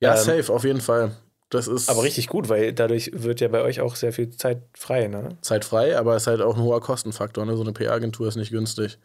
[0.00, 1.10] Ja, Ähm, safe, auf jeden Fall.
[1.50, 4.62] Das ist Aber richtig gut, weil dadurch wird ja bei euch auch sehr viel Zeit
[4.76, 5.36] frei, ne?
[5.40, 7.44] zeitfrei, aber es ist halt auch ein hoher Kostenfaktor.
[7.44, 7.56] Ne?
[7.56, 8.98] So eine PR-Agentur ist nicht günstig.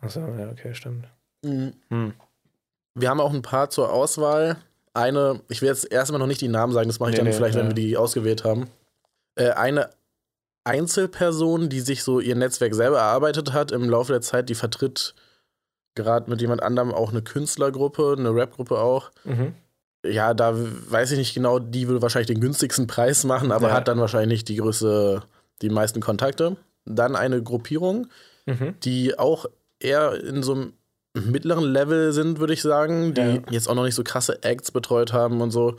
[0.00, 1.06] Achso, ja, okay, stimmt.
[1.42, 1.72] Mhm.
[1.88, 2.12] Hm.
[2.94, 4.56] Wir haben auch ein paar zur Auswahl.
[4.92, 7.26] Eine, ich will jetzt erstmal noch nicht die Namen sagen, das mache ich Nee, dann
[7.26, 7.70] nee, vielleicht, wenn ja.
[7.70, 8.68] wir die ausgewählt haben.
[9.34, 9.90] Äh, eine
[10.64, 15.14] Einzelperson, die sich so ihr Netzwerk selber erarbeitet hat im Laufe der Zeit, die vertritt
[15.94, 19.10] gerade mit jemand anderem auch eine Künstlergruppe, eine Rapgruppe auch.
[19.24, 19.54] Mhm.
[20.06, 23.74] Ja, da weiß ich nicht genau, die will wahrscheinlich den günstigsten Preis machen, aber Ja.
[23.74, 25.22] hat dann wahrscheinlich die größte,
[25.62, 26.56] die meisten Kontakte.
[26.84, 28.08] Dann eine Gruppierung,
[28.46, 28.74] Mhm.
[28.82, 29.46] die auch
[29.80, 30.72] eher in so einem
[31.14, 33.42] mittleren Level sind, würde ich sagen, die Ja.
[33.50, 35.76] jetzt auch noch nicht so krasse Acts betreut haben und so.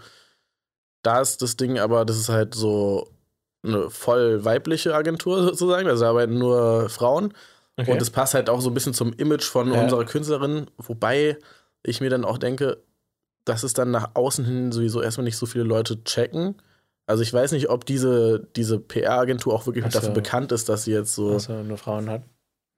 [1.04, 3.10] Da ist das Ding aber, das ist halt so
[3.64, 7.34] eine voll weibliche Agentur sozusagen, also da arbeiten nur Frauen.
[7.78, 7.92] Okay.
[7.92, 9.82] Und es passt halt auch so ein bisschen zum Image von Ja.
[9.84, 11.38] unserer Künstlerin, wobei
[11.84, 12.78] ich mir dann auch denke,
[13.44, 16.56] dass es dann nach außen hin sowieso erstmal nicht so viele Leute checken.
[17.06, 20.00] Also ich weiß nicht, ob diese, diese PR-Agentur auch wirklich Ach so.
[20.00, 22.24] dafür bekannt ist, dass sie jetzt so also nur Frauen hat.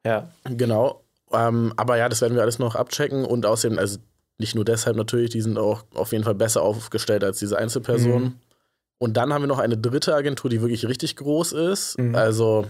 [0.06, 0.30] Ja.
[0.44, 1.04] Genau.
[1.32, 4.00] Ähm, aber ja, das werden wir alles noch abchecken und außerdem, also
[4.40, 8.24] nicht nur deshalb natürlich, die sind auch auf jeden Fall besser aufgestellt als diese Einzelpersonen.
[8.24, 8.34] Mhm.
[9.00, 11.98] Und dann haben wir noch eine dritte Agentur, die wirklich richtig groß ist.
[12.00, 12.16] Mhm.
[12.16, 12.66] Also,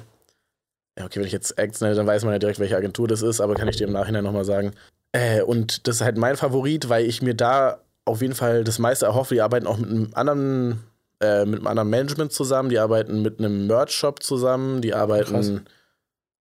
[0.97, 3.21] ja, okay, wenn ich jetzt Acts nenne, dann weiß man ja direkt, welche Agentur das
[3.21, 4.73] ist, aber kann ich dir im Nachhinein nochmal sagen.
[5.11, 8.79] Äh, und das ist halt mein Favorit, weil ich mir da auf jeden Fall das
[8.79, 9.35] meiste erhoffe.
[9.35, 10.83] Die arbeiten auch mit einem anderen,
[11.21, 15.51] äh, mit einem anderen Management zusammen, die arbeiten mit einem Merch-Shop zusammen, die arbeiten Krass.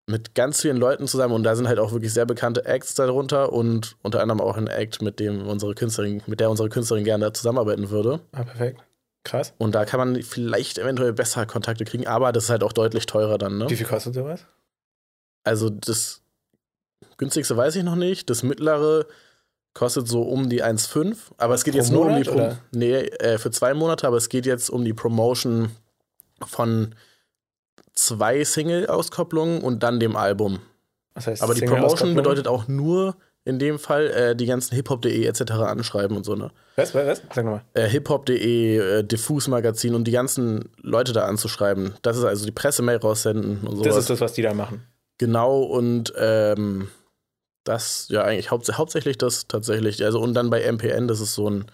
[0.06, 3.52] mit ganz vielen Leuten zusammen und da sind halt auch wirklich sehr bekannte Acts darunter
[3.52, 7.32] und unter anderem auch ein Act, mit dem unsere Künstlerin, mit der unsere Künstlerin gerne
[7.32, 8.20] zusammenarbeiten würde.
[8.32, 8.80] Ah, perfekt.
[9.26, 9.54] Krass.
[9.58, 13.06] Und da kann man vielleicht eventuell besser Kontakte kriegen, aber das ist halt auch deutlich
[13.06, 13.68] teurer dann, ne?
[13.68, 14.46] Wie viel kostet sowas?
[15.42, 16.22] Also das
[17.16, 18.30] günstigste weiß ich noch nicht.
[18.30, 19.04] Das mittlere
[19.74, 21.16] kostet so um die 1,5.
[21.38, 22.58] Aber es geht Pro jetzt nur um die Monat, Pro oder?
[22.70, 25.70] Nee, äh, für zwei Monate, aber es geht jetzt um die Promotion
[26.46, 26.94] von
[27.94, 30.60] zwei Single-Auskopplungen und dann dem Album.
[31.14, 35.24] Das heißt, Aber die Promotion bedeutet auch nur in dem Fall äh, die ganzen hiphop.de
[35.24, 35.52] etc.
[35.52, 36.50] anschreiben und so, ne?
[36.74, 37.22] Was, was, was?
[37.32, 37.62] Sag nochmal.
[37.74, 41.94] Äh, hiphop.de, äh, Diffus Magazin und die ganzen Leute da anzuschreiben.
[42.02, 43.86] Das ist also die Pressemail raussenden und sowas.
[43.86, 44.82] Das ist das, was die da machen.
[45.18, 46.88] Genau, und ähm,
[47.62, 50.04] das, ja, eigentlich haupt, hauptsächlich das tatsächlich.
[50.04, 51.66] Also, und dann bei MPN, das ist so ein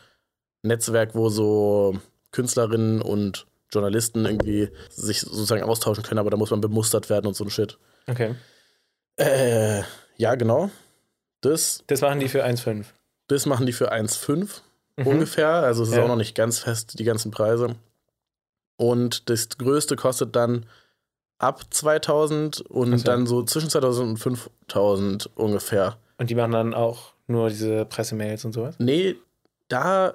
[0.62, 1.96] Netzwerk, wo so
[2.32, 7.34] Künstlerinnen und Journalisten irgendwie sich sozusagen austauschen können, aber da muss man bemustert werden und
[7.34, 7.78] so ein Shit.
[8.06, 8.34] Okay.
[9.16, 9.82] Äh,
[10.18, 10.70] ja, genau.
[11.42, 12.86] Das, Das machen die für 1,5.
[13.28, 14.62] das machen die für 1,5
[14.96, 15.06] Mhm.
[15.06, 15.48] ungefähr.
[15.48, 16.04] Also es ist Ja.
[16.04, 17.76] auch noch nicht ganz fest, die ganzen Preise.
[18.76, 20.66] Und das größte kostet dann
[21.38, 23.04] ab 2000 und Ach so.
[23.04, 25.96] dann so zwischen 2000 und 5000 ungefähr.
[26.18, 28.76] Und die machen dann auch nur diese Pressemails und sowas?
[28.78, 29.16] Nee,
[29.68, 30.14] da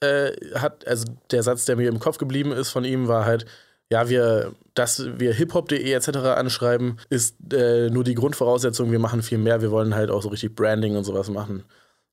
[0.00, 3.44] äh, hat, also der Satz, der mir im Kopf geblieben ist von ihm, war halt,
[3.92, 6.08] ja, wir, dass wir hiphop.de etc.
[6.34, 10.30] anschreiben, ist äh, nur die Grundvoraussetzung, wir machen viel mehr, wir wollen halt auch so
[10.30, 11.64] richtig Branding und sowas machen.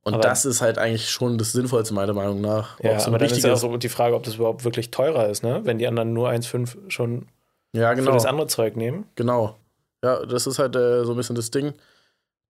[0.03, 2.77] Und Aber- das ist halt eigentlich schon das Sinnvollste, meiner Meinung nach.
[2.81, 5.29] Ja, so aber dann ist ja auch so die Frage, ob das überhaupt wirklich teurer
[5.29, 5.61] ist, ne?
[5.63, 7.27] Wenn die anderen nur 1,5 schon
[7.71, 8.11] ja, für genau.
[8.11, 9.05] das andere Zeug nehmen.
[9.15, 9.55] Genau.
[10.03, 11.73] Ja, das ist halt äh, so ein bisschen das Ding.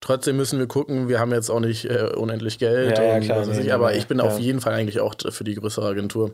[0.02, 2.98] Trotzdem müssen wir gucken, wir haben jetzt auch nicht äh, unendlich Geld.
[2.98, 4.24] Ja, ja, klar, nee, ich, aber nee, ich bin ja.
[4.24, 6.32] auf jeden Fall eigentlich auch für die größere Agentur.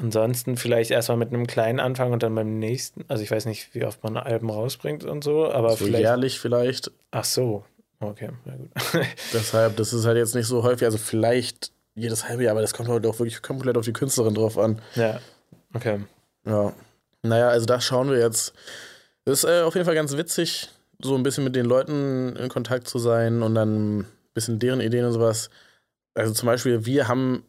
[0.00, 3.04] Ansonsten vielleicht erstmal mit einem kleinen Anfang und dann beim nächsten.
[3.08, 6.04] Also ich weiß nicht, wie oft man Alben rausbringt und so, aber So vielleicht.
[6.04, 6.92] jährlich vielleicht.
[7.10, 7.64] Ach so.
[8.00, 8.70] Okay, ja gut.
[9.32, 12.74] Deshalb, das ist halt jetzt nicht so häufig, also vielleicht jedes halbe Jahr, aber das
[12.74, 14.80] kommt halt auch wirklich komplett auf die Künstlerin drauf an.
[14.94, 15.20] ja.
[15.74, 15.98] Okay.
[16.46, 16.72] Ja.
[17.22, 18.54] Naja, also das schauen wir jetzt.
[19.24, 20.70] Das ist äh, auf jeden Fall ganz witzig,
[21.02, 24.80] so ein bisschen mit den Leuten in Kontakt zu sein und dann ein bisschen deren
[24.80, 25.50] Ideen und sowas.
[26.14, 27.42] Also zum Beispiel, wir haben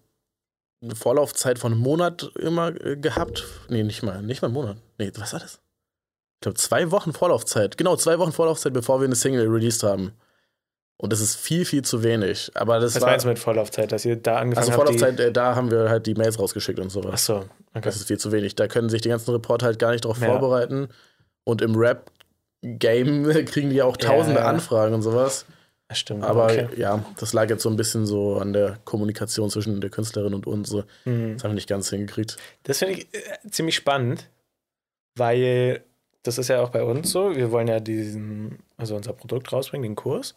[0.82, 3.46] eine Vorlaufzeit von einem Monat immer äh, gehabt.
[3.68, 4.78] Nee, nicht mal, nicht mal einen Monat.
[4.98, 5.56] Nee, was war das?
[6.36, 7.78] Ich glaube, zwei Wochen Vorlaufzeit.
[7.78, 10.14] Genau, zwei Wochen Vorlaufzeit, bevor wir eine Single released haben.
[10.98, 12.52] Und das ist viel, viel zu wenig.
[12.56, 13.10] Aber das Was war.
[13.10, 14.90] meinst du mit Vorlaufzeit, dass ihr da angefangen Also habt?
[14.90, 17.12] Vorlaufzeit, äh, da haben wir halt die Mails rausgeschickt und sowas.
[17.14, 17.36] Ach so.
[17.74, 17.82] Okay.
[17.82, 18.56] Das ist viel zu wenig.
[18.56, 20.28] Da können sich die ganzen Reporter halt gar nicht darauf Ja.
[20.28, 20.90] vorbereiten.
[21.46, 24.48] Und im Rap-Game kriegen die ja auch Ja, tausende ja.
[24.48, 25.46] Anfragen und sowas.
[25.92, 26.24] Stimmt.
[26.24, 26.68] Aber okay.
[26.78, 30.46] ja, das lag jetzt so ein bisschen so an der Kommunikation zwischen der Künstlerin und
[30.46, 30.70] uns.
[30.70, 30.84] So.
[31.06, 31.34] Mhm.
[31.34, 32.38] Das haben wir nicht ganz hingekriegt.
[32.64, 34.30] Das finde ich äh, ziemlich spannend,
[35.16, 35.84] weil
[36.22, 37.36] das ist ja auch bei uns so.
[37.36, 40.36] Wir wollen ja diesen, also unser Produkt rausbringen, den Kurs.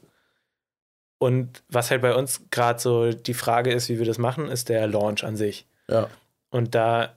[1.19, 4.71] Und was halt bei uns gerade so die Frage ist, wie wir das machen, ist
[4.71, 5.67] der Launch an sich.
[5.89, 6.09] Ja.
[6.51, 7.17] Und da,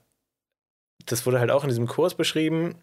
[1.06, 2.76] das wurde halt auch in diesem Kurs beschrieben.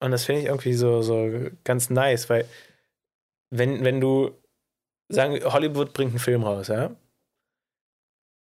[0.00, 1.30] Und das finde ich irgendwie so, so
[1.64, 2.44] ganz nice, weil
[3.50, 4.32] wenn, wenn du
[5.08, 6.90] sagen, wir, Hollywood bringt einen Film raus, ja?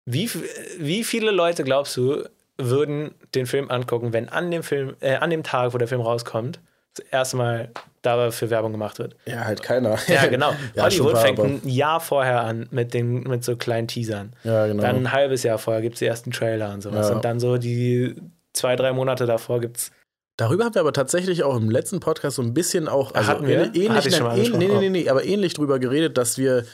[0.04, 0.30] Wie,
[0.78, 2.24] wie viele Leute glaubst du,
[2.56, 6.00] würden den Film angucken, wenn an dem Film, äh, an dem Tag, wo der Film
[6.00, 6.60] rauskommt,
[6.94, 7.70] das erste Mal
[8.02, 9.16] dafür Werbung gemacht wird?
[9.26, 9.98] Ja, halt keiner.
[10.08, 10.52] Ja, genau.
[10.74, 14.32] Ja, Hollywood paar, fängt ein Jahr vorher an mit, den, mit so kleinen Teasern.
[14.42, 14.82] Ja, genau.
[14.82, 17.08] Dann ein halbes Jahr vorher gibt es die ersten Trailer und sowas.
[17.10, 17.16] Ja.
[17.16, 18.16] Und dann so die
[18.52, 19.92] zwei, drei Monate davor gibt es.
[20.38, 23.12] Darüber haben wir aber tatsächlich auch im letzten Podcast so ein bisschen auch.
[23.14, 23.64] Also Hatten wir?
[23.74, 26.16] ähnlich, Hatte ich schon mal nein, ähn- nee, nee, nee, nee, aber ähnlich drüber geredet,
[26.16, 26.64] dass wir.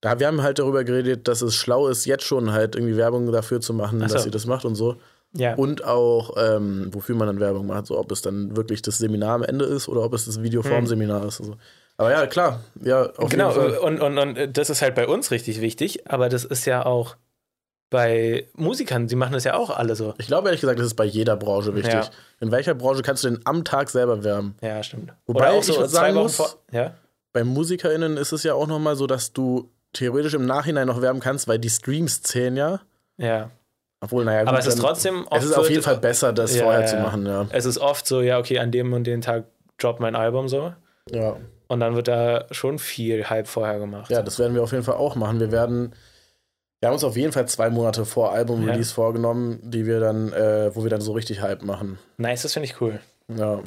[0.00, 3.30] Da, wir haben halt darüber geredet, dass es schlau ist, jetzt schon halt irgendwie Werbung
[3.30, 4.14] dafür zu machen, Ach so.
[4.14, 4.96] dass sie das macht und so.
[5.34, 5.54] Ja.
[5.54, 9.36] Und auch, ähm, wofür man dann Werbung macht, so ob es dann wirklich das Seminar
[9.36, 10.86] am Ende ist oder ob es das Video vorm Hm.
[10.88, 11.38] Seminar ist.
[11.38, 11.54] Und so.
[11.98, 13.78] Aber ja, klar, ja, auf genau, jeden Fall.
[13.78, 17.14] und, und, und das ist halt bei uns richtig wichtig, aber das ist ja auch
[17.92, 20.14] bei Musikern, die machen das ja auch alle so.
[20.18, 21.92] Ich glaube ehrlich gesagt, das ist bei jeder Branche wichtig.
[21.94, 22.10] Ja.
[22.40, 24.56] In welcher Branche kannst du denn am Tag selber werben?
[24.60, 25.12] Ja, stimmt.
[25.26, 26.48] Wobei Oder auch ich so sagen zwei Wochen muss- vor.
[26.72, 26.94] Ja,
[27.32, 31.20] Bei MusikerInnen ist es ja auch nochmal so, dass du theoretisch im Nachhinein noch werben
[31.20, 32.80] kannst, weil die Streams zählen ja.
[33.18, 33.50] ja.
[34.00, 36.64] Obwohl, naja, Aber gut, es ist trotzdem Es ist auf jeden Fall besser, das Ja,
[36.64, 37.46] vorher zu machen, ja.
[37.50, 39.44] Es ist oft so, ja, okay, an dem und den Tag
[39.78, 40.72] droppt mein Album so.
[41.10, 41.36] Ja.
[41.68, 44.10] Und dann wird da schon viel Hype vorher gemacht.
[44.10, 45.38] ja, das werden wir auf jeden Fall auch machen.
[45.40, 45.92] Wir werden,
[46.82, 50.74] wir haben uns auf jeden Fall zwei Monate vor Album-Release vorgenommen, die wir dann, äh,
[50.74, 51.96] wo wir dann so richtig Hype machen.
[52.16, 52.98] nice, das finde ich cool.
[53.28, 53.58] Ja,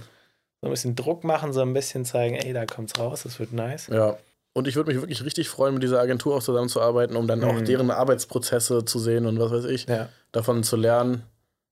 [0.62, 3.54] So ein bisschen Druck machen, so ein bisschen zeigen, ey, da kommt's raus, das wird
[3.54, 3.88] nice.
[3.88, 4.18] ja.
[4.54, 7.56] Und ich würde mich wirklich richtig freuen, mit dieser Agentur auch zusammenzuarbeiten, um dann auch
[7.60, 7.66] Mhm.
[7.66, 10.08] deren Arbeitsprozesse zu sehen und was weiß ich, Ja.
[10.34, 11.24] davon zu lernen.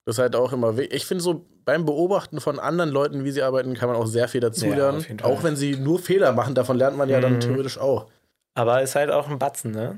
[0.06, 3.42] Das ist halt auch immer, ich finde so beim Beobachten von anderen Leuten, wie sie
[3.42, 5.00] arbeiten, kann man auch sehr viel Ja, dazulernen.
[5.02, 5.18] Fall.
[5.24, 7.40] auch wenn sie nur Fehler machen, davon lernt man ja dann Mhm.
[7.42, 8.08] theoretisch auch.
[8.54, 9.98] Aber ist halt auch ein Batzen, ne?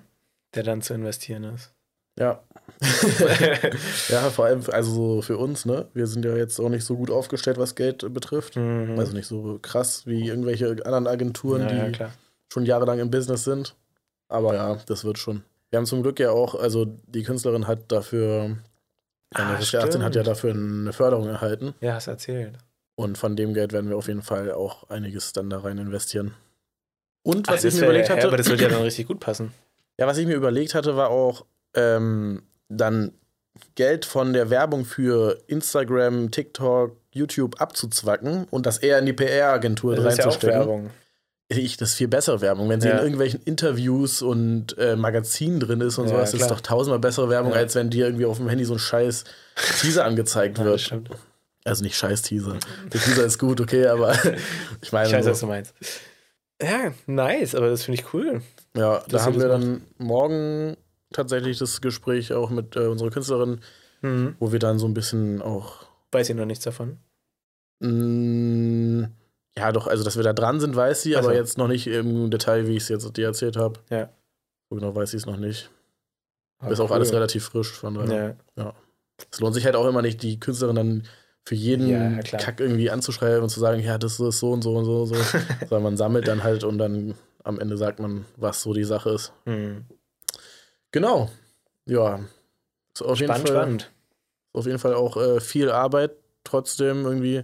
[0.55, 1.71] Der dann zu investieren ist.
[2.17, 2.41] Ja.
[4.09, 5.87] ja, vor allem also so für uns, ne?
[5.93, 8.55] Wir sind ja jetzt auch nicht so gut aufgestellt, was Geld betrifft.
[8.55, 8.95] Mhm.
[8.97, 12.11] Also nicht so krass wie irgendwelche anderen Agenturen, ja, ja, die klar.
[12.51, 13.75] schon jahrelang im Business sind.
[14.29, 15.43] Aber ja, das wird schon.
[15.69, 18.57] Wir haben zum Glück ja auch, also die Künstlerin hat dafür,
[19.33, 21.73] Ah, eine FSK 18 hat ja dafür eine Förderung erhalten.
[21.81, 22.57] Ja, hast erzählt.
[22.95, 26.33] Und von dem Geld werden wir auf jeden Fall auch einiges dann da rein investieren.
[27.23, 29.19] Und was Ah, ich mir überlegt ja, hatte, aber das wird ja dann richtig gut
[29.19, 29.51] passen.
[29.99, 33.11] Ja, was ich mir überlegt hatte, war auch ähm, dann
[33.75, 39.95] Geld von der Werbung für Instagram, TikTok, YouTube abzuzwacken und das eher in die PR-Agentur
[39.95, 40.59] Das ist ja auch reinzustecken.
[40.59, 40.89] Werbung.
[41.47, 42.67] Ich, das ist viel bessere Werbung.
[42.69, 42.95] Wenn sie Ja.
[42.97, 46.49] in irgendwelchen Interviews und äh, Magazinen drin ist und Ja, sowas, ist klar.
[46.49, 47.59] doch tausendmal bessere Werbung, Ja.
[47.59, 49.23] als wenn dir irgendwie auf dem Handy so ein scheiß
[49.79, 50.81] Teaser angezeigt das wird.
[50.81, 51.09] stimmt.
[51.63, 52.57] Also nicht scheiß Teaser.
[52.91, 54.13] Der Teaser ist gut, okay, aber
[54.81, 55.73] ich meine, Ich weiß, was so, du meinst.
[56.61, 58.41] Ja, nice, aber das finde ich cool.
[58.75, 60.77] Ja, da dass ihr haben das wir dann morgen
[61.13, 63.59] tatsächlich das Gespräch auch mit äh, unserer Künstlerin,
[64.01, 64.35] Mhm.
[64.39, 66.97] wo wir dann so ein bisschen auch Weiß ich noch nichts davon.
[67.79, 69.09] mh,
[69.57, 71.29] ja, doch, also dass wir da dran sind, weiß sie, Ach so.
[71.29, 73.79] aber jetzt noch nicht im Detail, wie ich es jetzt dir erzählt habe.
[73.89, 74.09] Ja.
[74.69, 75.69] So genau weiß sie es noch nicht.
[76.59, 76.95] Aber ist auch cool.
[76.97, 78.35] alles relativ frisch, von daher.
[78.57, 78.73] Ja.
[79.31, 81.03] Es lohnt sich halt auch immer nicht, die Künstlerin dann
[81.45, 82.19] für jeden Ja.
[82.21, 85.07] Kack irgendwie anzuschreiben und zu sagen, ja, das ist so und so und so und
[85.07, 85.15] so.
[85.69, 89.11] Sondern man sammelt dann halt und dann am Ende sagt man, was so die Sache
[89.11, 89.31] ist.
[89.45, 89.85] Mhm.
[90.91, 91.29] Genau.
[91.85, 92.19] Ja.
[92.93, 93.91] Ist auf jeden Spannend, Fall, spannend.
[94.53, 96.11] auf jeden Fall auch äh, viel Arbeit,
[96.43, 97.43] trotzdem irgendwie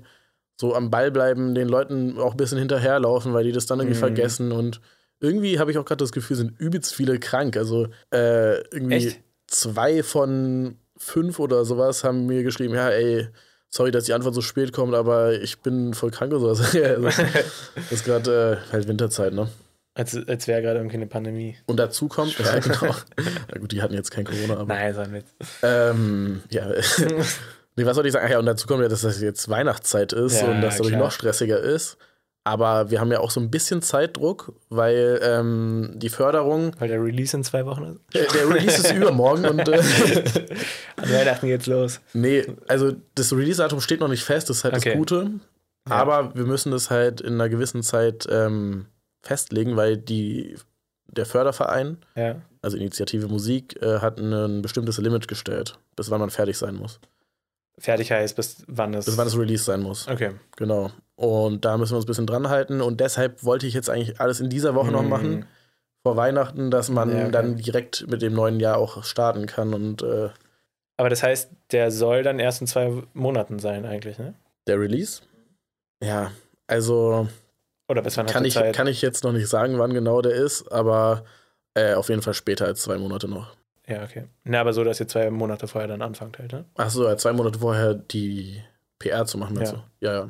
[0.60, 3.96] so am Ball bleiben, den Leuten auch ein bisschen hinterherlaufen, weil die das dann irgendwie
[3.98, 4.00] Mhm.
[4.00, 4.80] vergessen und
[5.20, 7.58] irgendwie habe ich auch gerade das Gefühl, sind übelst viele krank.
[7.58, 9.20] Also äh, irgendwie Echt?
[9.48, 13.28] zwei von fünf oder sowas haben mir geschrieben, ja, ey,
[13.70, 16.74] sorry, dass die Antwort so spät kommt, aber ich bin voll krank oder sowas.
[16.76, 17.02] Also,
[17.76, 19.50] das ist gerade äh, halt Winterzeit, ne?
[19.94, 21.58] Als als wäre gerade irgendwie eine Pandemie.
[21.66, 22.96] Und dazu kommt, ja, genau.
[23.54, 24.74] Na gut, die hatten jetzt kein Corona, aber.
[24.74, 25.34] Nein, so ein Witz.
[25.64, 26.68] Ähm, ja.
[27.76, 28.26] nee, was soll ich sagen?
[28.28, 30.94] Ach ja, und dazu kommt ja, dass das jetzt Weihnachtszeit ist Ja, und dass dadurch
[30.94, 31.02] klar.
[31.04, 31.98] noch stressiger ist.
[32.44, 37.04] Aber wir haben ja auch so ein bisschen Zeitdruck, weil ähm, die Förderung, Weil der
[37.04, 38.16] Release in zwei Wochen ist.
[38.20, 39.78] äh, der Release ist übermorgen und äh,
[40.96, 42.00] An Weihnachten geht's los.
[42.14, 44.90] nee, also das Release-Datum steht noch nicht fest, das ist halt Okay.
[44.90, 45.30] das Gute.
[45.88, 45.96] Ja.
[45.96, 48.88] Aber wir müssen das halt in einer gewissen Zeit ähm,
[49.22, 50.56] festlegen, weil die,
[51.08, 52.42] der Förderverein, Ja.
[52.62, 57.00] also Initiative Musik, äh, hat ein bestimmtes Limit gestellt, bis wann man fertig sein muss.
[57.78, 59.06] Fertig heißt, bis wann es.
[59.06, 60.08] Bis wann das Release sein muss.
[60.08, 60.32] Okay.
[60.58, 60.92] Genau.
[61.16, 62.82] Und da müssen wir uns ein bisschen dran halten.
[62.82, 65.10] Und deshalb wollte ich jetzt eigentlich alles in dieser Woche noch Mhm.
[65.10, 65.46] machen,
[66.04, 67.32] vor Weihnachten, dass man Ja, okay.
[67.32, 69.74] dann direkt mit dem neuen Jahr auch starten kann.
[69.74, 70.30] Und äh,
[70.98, 74.34] Aber das heißt, der soll dann erst in zwei Monaten sein, eigentlich, ne?
[74.68, 75.22] der Release?
[76.04, 76.32] Ja,
[76.68, 77.28] also
[77.92, 78.76] Oder bis wann kann ich, Zeit?
[78.76, 81.24] kann ich jetzt noch nicht sagen, wann genau der ist, aber
[81.74, 83.56] äh, auf jeden Fall später als zwei Monate noch.
[83.88, 84.26] Ja, okay.
[84.46, 86.66] Na, aber so, dass ihr zwei Monate vorher dann anfangt halt, ne?
[86.76, 88.62] Achso, ja, zwei Monate vorher die
[89.00, 89.72] PR zu machen, Ja.
[89.72, 89.84] du?
[90.00, 90.30] Ja, ja.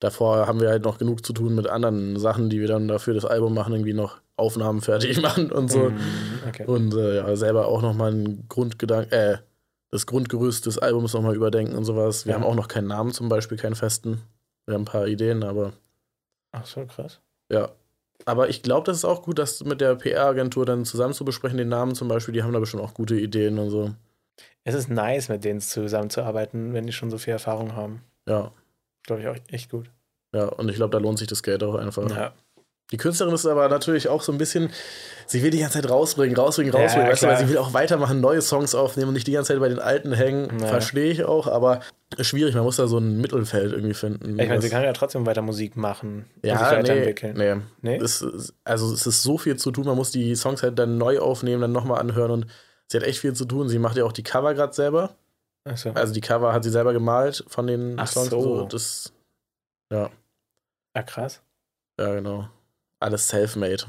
[0.00, 3.14] Davor haben wir halt noch genug zu tun mit anderen Sachen, die wir dann dafür
[3.14, 5.90] das Album machen, irgendwie noch Aufnahmen fertig machen und so.
[5.90, 5.98] Mhm,
[6.48, 6.64] Okay.
[6.66, 9.38] Und äh, ja, selber auch nochmal einen Grundgedanken, äh,
[9.90, 12.24] das Grundgerüst des Albums nochmal überdenken und sowas.
[12.26, 12.38] Wir Ja.
[12.38, 14.20] haben auch noch keinen Namen zum Beispiel, keinen festen.
[14.66, 15.72] Wir haben ein paar Ideen, aber
[16.52, 17.20] Ach so, krass.
[17.52, 17.70] ja.
[18.24, 21.56] Aber ich glaube, das ist auch gut, das mit der PR-Agentur dann zusammen zu besprechen,
[21.56, 22.34] den Namen zum Beispiel.
[22.34, 23.92] Die haben da bestimmt auch gute Ideen und so.
[24.64, 28.02] Es ist nice, mit denen zusammenzuarbeiten, wenn die schon so viel Erfahrung haben.
[28.28, 28.50] Ja,
[29.06, 29.90] Glaube ich auch echt gut.
[30.34, 30.46] ja.
[30.46, 32.10] Und ich glaube, da lohnt sich das Geld auch einfach.
[32.10, 32.32] Ja.
[32.90, 34.70] Die Künstlerin ist aber natürlich auch so ein bisschen,
[35.26, 37.72] sie will die ganze Zeit rausbringen, rausbringen, Ja, rausbringen, weißt du, weil sie will auch
[37.72, 40.58] weitermachen, neue Songs aufnehmen und nicht die ganze Zeit bei den alten hängen.
[40.60, 40.66] Ja.
[40.66, 41.80] Verstehe ich auch, aber
[42.20, 44.38] schwierig, man muss da so ein Mittelfeld irgendwie finden.
[44.38, 47.36] Ich meine, sie kann ja trotzdem weiter Musik machen und sich ja, nee, weiterentwickeln.
[47.36, 47.56] nee.
[47.82, 47.96] Nee?
[48.02, 50.96] Es, ist- also es ist so viel zu tun, man muss die Songs halt dann
[50.98, 52.46] neu aufnehmen, dann nochmal anhören und
[52.88, 53.68] sie hat echt viel zu tun.
[53.68, 55.16] Sie macht ja auch die Cover gerade selber.
[55.64, 55.90] Ach so.
[55.90, 58.30] Also die Cover hat sie selber gemalt von den Ach Songs.
[58.30, 58.38] so.
[58.38, 58.66] und So.
[58.76, 59.12] Das,
[59.92, 60.10] ja,
[60.94, 61.42] Ah, krass.
[62.00, 62.48] ja, genau.
[63.00, 63.84] Alles self-made.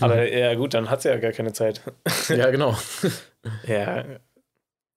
[0.00, 1.80] Aber ja, gut, dann hat sie ja gar keine Zeit.
[2.28, 2.76] ja, genau.
[3.66, 4.04] Ja.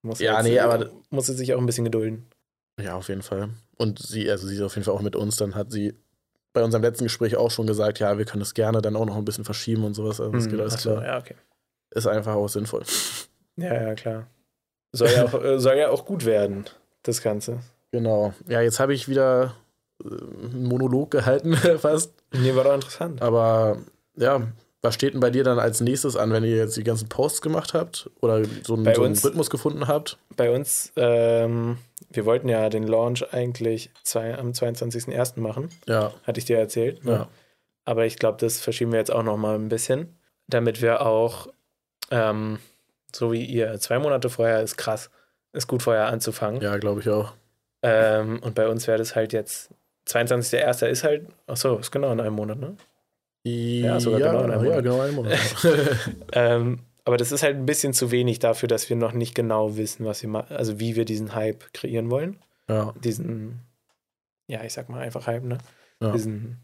[0.02, 2.26] Muss Ja, nee, aber- Muss sie sich auch ein bisschen gedulden.
[2.82, 3.50] Ja, auf jeden Fall.
[3.76, 5.36] Und sie, also sie ist auf jeden Fall auch mit uns.
[5.36, 5.94] Dann hat sie
[6.52, 9.16] bei unserem letzten Gespräch auch schon gesagt, ja, wir können es gerne dann auch noch
[9.16, 10.20] ein bisschen verschieben und sowas.
[10.20, 11.04] Also das Hm, geht alles ach so, klar.
[11.06, 11.36] Ja, okay.
[11.90, 12.82] Ist einfach auch sinnvoll.
[13.56, 14.26] Ja, ja, klar.
[14.92, 16.64] Soll ja auch, äh, soll ja auch gut werden,
[17.02, 17.60] das Ganze.
[17.92, 18.34] Genau.
[18.48, 19.54] Ja, jetzt habe ich wieder
[20.04, 22.12] äh, einen Monolog gehalten, fast.
[22.32, 23.22] Nee, war doch interessant.
[23.22, 23.78] Aber
[24.16, 24.42] ja,
[24.82, 27.42] was steht denn bei dir dann als nächstes an, wenn ihr jetzt die ganzen Posts
[27.42, 30.16] gemacht habt oder so einen, so einen uns- Rhythmus gefunden habt?
[30.36, 31.76] Bei uns, ähm,
[32.10, 35.40] wir wollten ja den Launch eigentlich zwei, am 22.01.
[35.40, 37.04] machen, Ja, hatte ich dir erzählt.
[37.04, 37.12] ne?
[37.12, 37.28] ja.
[37.84, 40.16] Aber ich glaube, das verschieben wir jetzt auch noch mal ein bisschen,
[40.46, 41.48] damit wir auch,
[42.10, 42.58] ähm,
[43.14, 45.10] so wie ihr, zwei Monate vorher ist krass,
[45.52, 46.60] ist gut vorher anzufangen.
[46.62, 47.32] Ja, glaube ich auch.
[47.82, 49.70] Ähm, und bei uns wäre das halt jetzt,
[50.08, 50.86] 22.01.
[50.86, 52.76] ist halt, ach so, ist genau in einem Monat, ne?
[53.44, 54.84] Ja, sogar ja, genau in einem ja, Monat.
[54.84, 55.38] genau einen Monat.
[56.32, 59.76] Ähm, aber das ist halt ein bisschen zu wenig dafür, dass wir noch nicht genau
[59.76, 62.38] wissen, was wir machen, also wie wir diesen Hype kreieren wollen.
[62.68, 63.60] ja, Diesen,
[64.46, 65.58] ja, ich sag mal einfach Hype, ne?
[66.02, 66.12] ja.
[66.12, 66.58] Diesen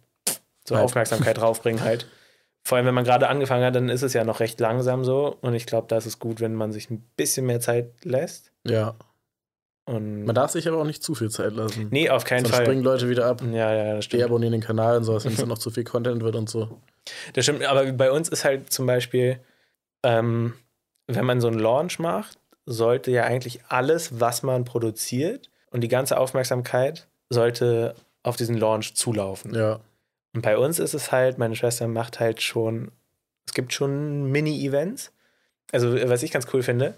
[0.68, 0.84] so Hype.
[0.84, 2.08] Aufmerksamkeit draufbringen halt.
[2.64, 5.36] Vor allem, wenn man gerade angefangen hat, dann ist es ja noch recht langsam so.
[5.40, 8.52] Und ich glaube, da ist es gut, wenn man sich ein bisschen mehr Zeit lässt.
[8.64, 8.94] ja.
[9.86, 11.88] Und Man darf sich aber auch nicht zu viel Zeit lassen.
[11.90, 12.66] nee, auf keinen Sonst Fall.
[12.66, 13.40] springen Leute wieder ab.
[13.52, 14.20] Ja, ja, das stimmt.
[14.22, 16.80] Deabonnieren den Kanal und sowas, wenn es dann noch zu viel Content wird und so.
[17.34, 19.38] Das stimmt, aber bei uns ist halt zum Beispiel,
[20.02, 20.54] ähm,
[21.06, 25.88] wenn man so einen Launch macht, sollte ja eigentlich alles, was man produziert und die
[25.88, 27.94] ganze Aufmerksamkeit sollte
[28.24, 29.54] auf diesen Launch zulaufen.
[29.54, 29.78] Ja,
[30.34, 32.90] Und bei uns ist es halt, meine Schwester macht halt schon,
[33.46, 35.12] es gibt schon Mini-Events.
[35.70, 36.94] Also, was ich ganz cool finde,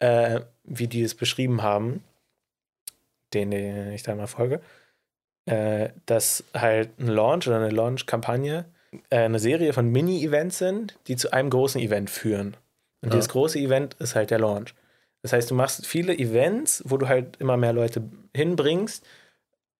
[0.00, 2.04] äh, wie die es beschrieben haben,
[3.34, 4.60] den, den ich da mal folge,
[5.46, 8.64] äh, dass halt ein Launch oder eine Launch-Kampagne
[9.10, 12.56] äh, eine Serie von Mini-Events sind, die zu einem großen Event führen.
[13.00, 13.16] Und Ja.
[13.16, 14.74] dieses große Event ist halt der Launch.
[15.22, 18.02] Das heißt, du machst viele Events, wo du halt immer mehr Leute
[18.34, 19.04] hinbringst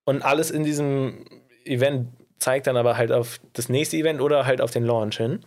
[0.05, 1.27] und alles in diesem
[1.65, 2.09] Event
[2.39, 5.45] zeigt dann aber halt auf das nächste Event oder halt auf den Launch hin.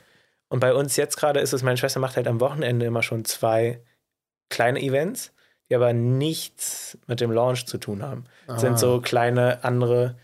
[0.49, 3.25] Und bei uns jetzt gerade ist es, meine Schwester macht halt am Wochenende immer schon
[3.25, 3.81] zwei
[4.49, 5.33] kleine Events,
[5.71, 8.25] die aber nichts mit dem Launch zu tun haben.
[8.47, 8.59] Ah.
[8.59, 10.15] Sind so kleine andere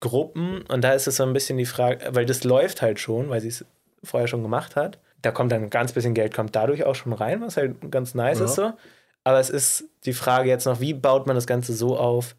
[0.00, 3.30] Gruppen und da ist es so ein bisschen die Frage, weil das läuft halt schon,
[3.30, 3.64] weil sie es
[4.02, 4.98] vorher schon gemacht hat.
[5.22, 8.40] Da kommt dann ganz bisschen Geld, kommt dadurch auch schon rein, was halt ganz nice
[8.40, 8.44] Ja.
[8.44, 8.72] ist so.
[9.24, 12.36] Aber es ist die Frage jetzt noch, wie baut man das Ganze so auf,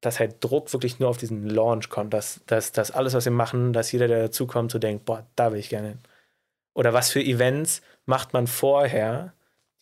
[0.00, 3.32] dass halt Druck wirklich nur auf diesen Launch kommt, dass, dass, dass alles, was wir
[3.32, 5.98] machen, dass jeder, der dazukommt, so denkt, boah, da will ich gerne hin.
[6.74, 9.32] Oder was für Events macht man vorher,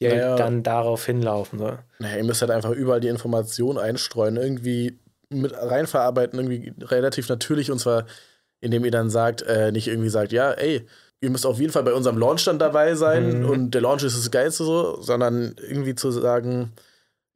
[0.00, 0.36] die halt Naja.
[0.36, 1.58] dann darauf hinlaufen.
[1.58, 1.78] So.
[1.98, 4.98] Naja, ihr müsst halt einfach überall die Informationen einstreuen, irgendwie
[5.30, 8.06] mit reinverarbeiten, irgendwie relativ natürlich und zwar,
[8.60, 10.86] indem ihr dann sagt, äh, nicht irgendwie sagt, ja, ey,
[11.20, 13.48] ihr müsst auf jeden Fall bei unserem Launch dann dabei sein Mhm.
[13.50, 16.72] und der Launch ist das Geilste so, sondern irgendwie zu sagen,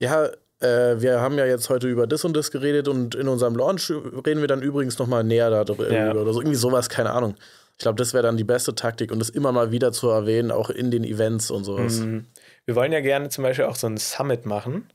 [0.01, 0.27] ja,
[0.61, 3.91] äh, wir haben ja jetzt heute über das und das geredet und in unserem Launch
[3.91, 6.13] reden wir dann übrigens nochmal näher darüber Ja.
[6.15, 7.35] oder so, irgendwie sowas, keine Ahnung.
[7.73, 10.51] Ich glaube, das wäre dann die beste Taktik und das immer mal wieder zu erwähnen,
[10.53, 11.99] auch in den Events und sowas.
[12.01, 12.27] Mhm.
[12.67, 14.89] Wir wollen ja gerne zum Beispiel auch so ein Summit machen,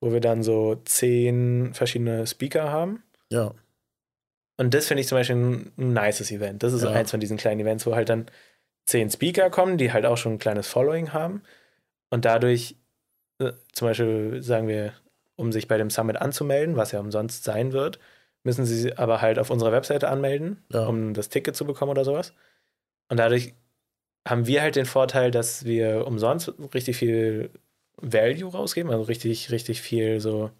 [0.00, 3.02] wo wir dann so zehn verschiedene Speaker haben.
[3.30, 3.54] Ja.
[4.56, 6.62] Und das finde ich zum Beispiel ein, ein nices Event.
[6.62, 6.90] Das ist Ja.
[6.90, 8.26] eins von diesen kleinen Events, wo halt dann
[8.86, 11.42] zehn Speaker kommen, die halt auch schon ein kleines Following haben.
[12.10, 12.76] Und dadurch,
[13.40, 14.92] äh, zum Beispiel sagen wir,
[15.36, 17.98] um sich bei dem Summit anzumelden, was ja umsonst sein wird,
[18.44, 20.86] müssen sie aber halt auf unserer Webseite anmelden, Ja.
[20.86, 22.34] um das Ticket zu bekommen oder sowas.
[23.08, 23.54] Und dadurch
[24.26, 27.50] haben wir halt den Vorteil, dass wir umsonst richtig viel
[28.00, 30.50] Value rausgeben, also richtig, richtig viel so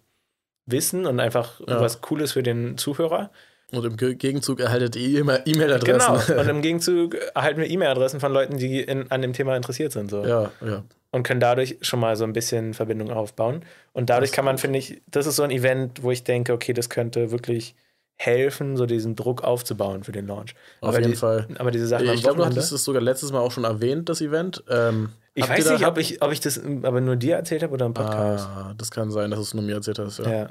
[0.65, 1.79] Wissen und einfach Ja.
[1.79, 3.29] was Cooles für den Zuhörer.
[3.71, 6.19] Und im Ge- Gegenzug erhaltet ihr immer E-Mail-Adressen.
[6.27, 6.41] Genau.
[6.41, 10.09] Und im Gegenzug erhalten wir E-Mail-Adressen von Leuten, die in, an dem Thema interessiert sind.
[10.11, 10.23] So.
[10.25, 10.83] ja, ja.
[11.11, 13.63] Und können dadurch schon mal so ein bisschen Verbindung aufbauen.
[13.93, 16.73] Und dadurch kann man, finde ich, das ist so ein Event, wo ich denke, okay,
[16.73, 17.73] das könnte wirklich
[18.17, 20.55] helfen, so diesen Druck aufzubauen für den Launch.
[20.81, 21.47] Auf aber jeden die, Fall.
[21.57, 24.21] Aber diese Sachen Ich glaube, du hattest es sogar letztes Mal auch schon erwähnt, das
[24.21, 24.63] Event.
[24.69, 27.85] Ähm, Ich weiß nicht, ob ich, ob ich das aber nur dir erzählt habe oder
[27.85, 28.47] im Podcast.
[28.47, 30.19] Ah, das kann sein, dass du es nur mir erzählt hast.
[30.19, 30.31] Ja.
[30.31, 30.49] ja.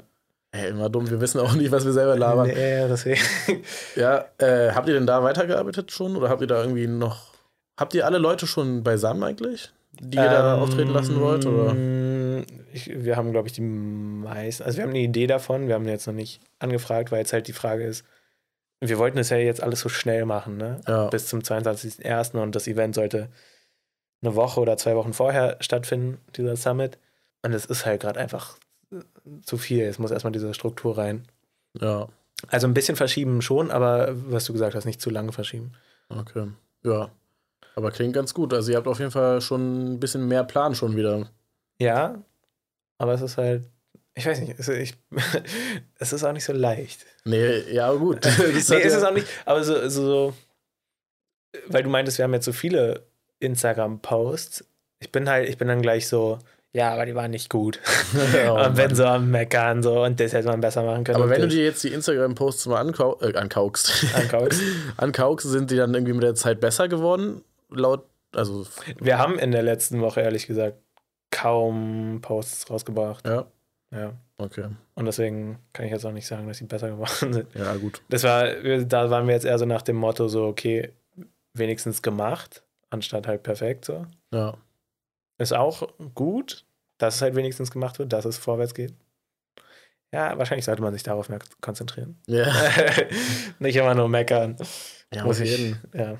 [0.51, 2.47] Ey, immer dumm, wir wissen auch nicht, was wir selber labern.
[2.47, 3.19] Nee, deswegen.
[3.95, 6.15] Ja, äh, habt ihr denn da weitergearbeitet schon?
[6.15, 7.33] Oder habt ihr da irgendwie noch.
[7.77, 9.73] Habt ihr alle Leute schon beisammen eigentlich?
[9.99, 11.45] Die ihr da Ähm, auftreten lassen wollt?
[11.45, 11.75] Oder?
[12.73, 14.63] Ich, wir haben, glaube ich, die meisten.
[14.63, 15.67] Also, wir haben eine Idee davon.
[15.67, 18.05] Wir haben jetzt noch nicht angefragt, weil jetzt halt die Frage ist,
[18.81, 20.81] wir wollten es ja jetzt alles so schnell machen, ne?
[20.87, 21.07] Ja.
[21.07, 22.37] Bis zum 22.01.
[22.37, 23.29] und das Event sollte
[24.21, 26.97] eine Woche oder zwei Wochen vorher stattfinden, dieser Summit.
[27.43, 28.57] Und es ist halt gerade einfach
[29.43, 29.83] zu viel.
[29.83, 31.23] Es muss erstmal diese Struktur rein.
[31.79, 32.07] Ja,
[32.47, 35.71] Also ein bisschen verschieben schon, aber was du gesagt hast, nicht zu lange verschieben.
[36.09, 36.47] okay.
[36.83, 37.09] Ja.
[37.75, 38.53] Aber klingt ganz gut.
[38.53, 41.29] Also, ihr habt auf jeden Fall schon ein bisschen mehr Plan schon wieder.
[41.79, 42.21] Ja,
[42.97, 43.63] aber es ist halt,
[44.13, 44.93] ich weiß nicht, es, ich,
[45.99, 47.05] es ist auch nicht so leicht.
[47.25, 48.25] Nee, ja, gut.
[48.39, 50.33] Nee, ist ja- es auch nicht, aber so, so, so,
[51.67, 53.03] weil du meintest, wir haben jetzt so viele
[53.39, 54.63] Instagram-Posts.
[54.99, 56.39] Ich bin halt, ich bin dann gleich so,
[56.71, 57.79] ja, aber die waren nicht gut.
[58.47, 58.95] Oh, und Mann.
[58.95, 61.17] so am Meckern so und das hätte man besser machen können.
[61.17, 64.61] Aber wenn du dir jetzt die Instagram-Posts mal ankau äh, ankaukst, ankaufst.
[64.95, 67.41] ankaukst, sind die dann irgendwie mit der Zeit besser geworden?
[67.69, 68.65] Laut, also,
[68.99, 70.77] Wir haben in der letzten Woche, ehrlich gesagt,
[71.31, 73.25] kaum Posts rausgebracht.
[73.27, 73.45] ja,
[73.91, 74.13] Ja.
[74.37, 74.69] okay.
[74.95, 77.53] Und deswegen kann ich jetzt auch nicht sagen, dass sie besser geworden sind.
[77.55, 78.01] Ja, gut.
[78.09, 78.45] Das war,
[78.85, 80.91] da waren wir jetzt eher so nach dem Motto so, okay,
[81.53, 84.05] wenigstens gemacht, anstatt halt perfekt so.
[84.33, 84.57] Ja.
[85.37, 86.65] Ist auch gut,
[86.97, 88.93] dass es halt wenigstens gemacht wird, dass es vorwärts geht.
[90.13, 92.17] Ja, wahrscheinlich sollte man sich darauf mehr konzentrieren.
[92.27, 92.45] Ja.
[93.59, 94.55] Nicht immer nur meckern.
[95.13, 96.17] Ja, Muss ich, ja.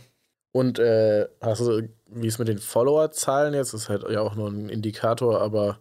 [0.56, 4.48] Und äh, hast du, wie es mit den Follower-Zahlen jetzt, ist halt ja auch nur
[4.48, 5.80] ein Indikator, aber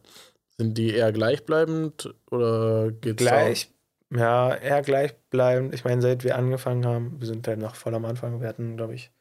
[0.59, 3.71] sind die eher gleichbleibend oder geht's Gleich,
[4.11, 5.75] ja, eher gleichbleibend.
[5.75, 8.77] Ich meine, seit wir angefangen haben, wir sind halt noch voll am Anfang, wir hatten,
[8.77, 9.13] glaube ich,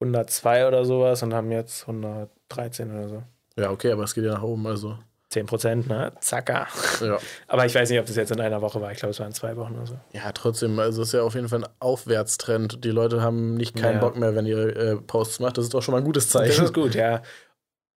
[0.00, 3.22] 102 oder sowas und haben jetzt 113 oder so.
[3.56, 4.98] Ja, okay, aber es geht ja nach oben, also.
[5.36, 6.12] 10 Prozent, ne?
[6.20, 6.66] Zacka.
[7.02, 7.18] Ja.
[7.46, 8.90] Aber ich weiß nicht, ob das jetzt in einer Woche war.
[8.90, 9.98] Ich glaube, es waren zwei Wochen oder so.
[10.12, 12.82] Ja, trotzdem, also es ist ja auf jeden Fall ein Aufwärtstrend.
[12.84, 14.00] Die Leute haben nicht keinen Ja.
[14.00, 15.58] Bock mehr, wenn ihr äh, Posts macht.
[15.58, 16.64] Das ist doch schon mal ein gutes Das Zeichen.
[16.64, 17.20] ist gut, ja.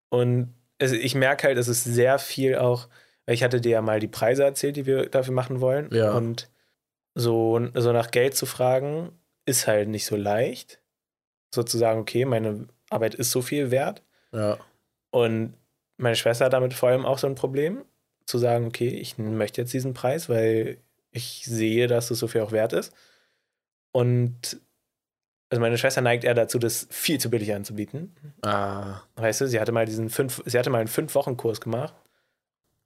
[0.09, 2.89] Und es, ich merke halt, es ist sehr viel auch,
[3.25, 5.87] ich hatte dir ja mal die Preise erzählt, die wir dafür machen wollen.
[5.93, 6.11] Ja.
[6.11, 6.49] Und
[7.15, 9.11] so, so nach Geld zu fragen,
[9.45, 10.81] ist halt nicht so leicht.
[11.55, 14.03] Sozusagen, okay, meine Arbeit ist so viel wert.
[14.33, 14.57] Ja,
[15.11, 15.53] Und
[15.99, 17.85] meine Schwester hat damit vor allem auch so ein Problem,
[18.25, 20.77] zu sagen, okay, ich möchte jetzt diesen Preis, weil
[21.11, 22.93] ich sehe, dass es so viel auch wert ist.
[23.91, 24.61] Und
[25.49, 28.15] also meine Schwester neigt eher dazu, das viel zu billig anzubieten.
[28.43, 31.95] ah, Weißt du, sie hatte mal diesen fünf, sie hatte mal einen Fünf-Wochen-Kurs gemacht,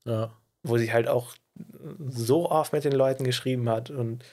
[0.06, 0.32] ja.
[0.64, 1.34] wo sie halt auch
[2.08, 4.24] so oft mit den Leuten geschrieben hat und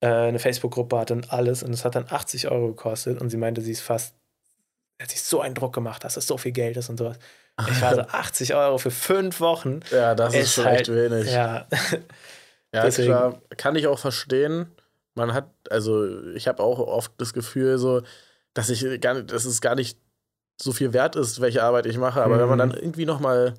[0.00, 1.64] äh, eine Facebook-Gruppe hat und alles.
[1.64, 4.14] Und es hat dann 80 Euro gekostet und sie meinte, sie ist fast,
[5.00, 7.18] hat sich so einen Druck gemacht, dass es so viel Geld ist und sowas.
[7.68, 9.80] Ich war so 80 Euro für fünf Wochen.
[9.90, 11.30] Ja, das ist, Ist schon halt- echt wenig.
[11.32, 11.66] Ja,
[12.74, 13.40] Ja, klar.
[13.56, 14.70] Kann ich auch verstehen.
[15.14, 18.02] Man hat, also ich habe auch oft das Gefühl, so,
[18.54, 19.98] dass ich gar nicht, dass es gar nicht
[20.62, 22.22] so viel wert ist, welche Arbeit ich mache.
[22.22, 22.72] Aber wenn man Mhm.
[22.72, 23.58] dann irgendwie nochmal ein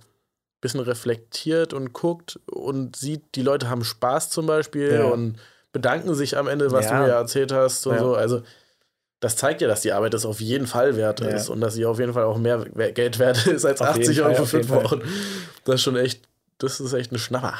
[0.62, 5.04] bisschen reflektiert und guckt und sieht, die Leute haben Spaß zum Beispiel Ja.
[5.06, 5.38] und
[5.74, 7.00] bedanken sich am Ende, was Ja.
[7.02, 8.00] du mir erzählt hast und Ja.
[8.00, 8.16] so.
[8.16, 8.44] Also
[9.22, 11.28] das zeigt ja, dass die Arbeit das auf jeden Fall wert Ja.
[11.30, 14.18] ist und dass sie auf jeden Fall auch mehr Geld wert ist als Auf 80
[14.18, 14.70] jeden Euro für fünf.
[14.70, 15.02] Wochen.
[15.64, 17.54] Das ist schon echt, das ist echt ein Schnapper.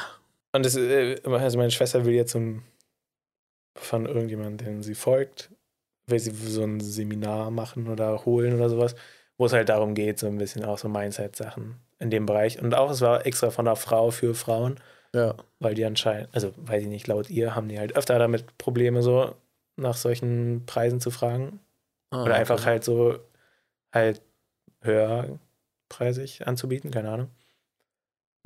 [0.54, 2.62] Und das, äh, also meine Schwester will jetzt ein,
[3.76, 5.50] von irgendjemandem, den sie folgt,
[6.06, 8.94] will sie so ein Seminar machen oder holen oder sowas,
[9.38, 12.60] wo es halt darum geht, so ein bisschen auch so Mindset-Sachen in dem Bereich.
[12.60, 14.78] Und auch, es war extra von einer Frau für Frauen,
[15.14, 15.34] Ja.
[15.60, 19.02] weil die anscheinend, also weiß ich nicht, laut ihr haben die halt öfter damit Probleme,
[19.02, 19.34] so
[19.82, 21.60] nach solchen Preisen zu fragen.
[22.10, 22.66] Ah, Oder einfach okay.
[22.66, 23.18] halt so
[23.94, 24.22] halt
[24.82, 27.30] höherpreisig anzubieten, keine Ahnung.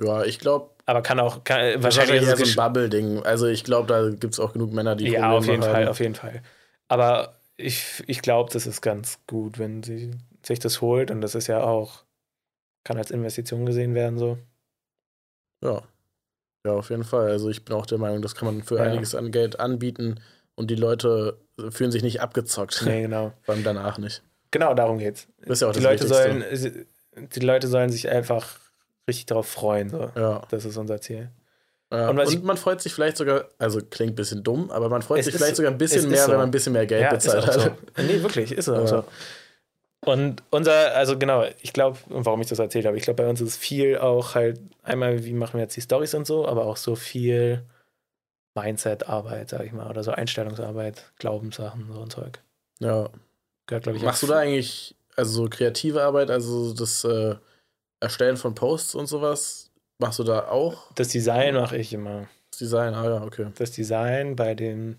[0.01, 3.23] Ja, ich glaube, Aber kann auch, kann, wahrscheinlich ist eher es so ein Bubble-Ding.
[3.25, 5.73] Also ich glaube, da gibt es auch genug Männer, die Ja, auf jeden haben.
[5.73, 6.43] Fall, auf jeden Fall.
[6.89, 10.13] Aber ich, ich glaube, das ist ganz gut, wenn sie
[10.45, 12.05] sich das holt und das ist ja auch,
[12.85, 14.39] kann als Investition gesehen werden, so.
[15.63, 15.83] Ja.
[16.67, 17.31] ja, auf jeden Fall.
[17.31, 18.85] Also ich bin auch der Meinung, das kann man für Ja.
[18.85, 20.21] einiges an Geld anbieten
[20.57, 21.39] und die Leute
[21.71, 22.83] fühlen sich nicht abgezockt.
[22.85, 23.33] Nee, genau.
[23.43, 24.23] Vor allem danach nicht.
[24.51, 25.29] Genau darum geht's.
[25.41, 26.73] Das ist ja auch Die das Leute Wichtigste.
[26.73, 28.59] sollen, die Leute sollen sich einfach
[29.09, 30.11] richtig darauf freuen, so.
[30.17, 30.43] Ja.
[30.51, 31.31] Das ist unser Ziel.
[31.93, 32.09] ja.
[32.11, 35.23] Und Und, man freut sich vielleicht sogar, also klingt ein bisschen dumm, aber man freut
[35.25, 36.31] sich vielleicht so- sogar ein bisschen mehr, so.
[36.33, 37.55] wenn man ein bisschen mehr Geld ja, bezahlt hat.
[37.61, 37.71] so.
[38.03, 39.05] Nee, wirklich, ist auch so.
[40.05, 43.41] Und unser, also genau, ich glaube, warum ich das erzählt habe, ich glaube, bei uns
[43.41, 46.77] ist viel auch halt, einmal, wie machen wir jetzt die Stories und so, aber auch
[46.77, 47.63] so viel
[48.57, 52.43] Mindset-Arbeit, sag ich mal, oder so Einstellungsarbeit, Glaubenssachen, so ein Zeug.
[52.81, 53.11] Ja.
[53.67, 57.37] Gehört, glaube ich, Machst du da eigentlich, also so kreative Arbeit, also das äh,
[58.01, 62.29] Erstellen von Posts und sowas, machst du da auch Das Design mache ich immer.
[62.51, 62.95] das Design?
[62.95, 63.47] Ah ja, okay.
[63.57, 64.99] Das Design bei den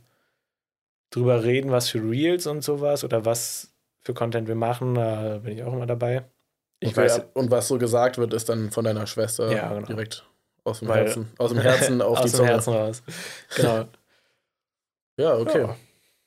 [1.12, 5.54] drüber reden, was für Reels und sowas oder was für Content wir machen, da bin
[5.54, 6.26] ich auch immer dabei.
[6.80, 9.88] Ich okay, weiß, Und was so gesagt wird, ist dann von deiner Schwester Ja, genau.
[9.88, 10.26] direkt
[10.68, 11.32] aus dem Weil- Herzen.
[11.38, 12.50] Aus dem Herzen auf aus die dem Zunge.
[12.50, 13.04] Herzen raus.
[13.56, 13.86] Genau.
[15.20, 15.62] Ja, okay.
[15.62, 15.76] Ja.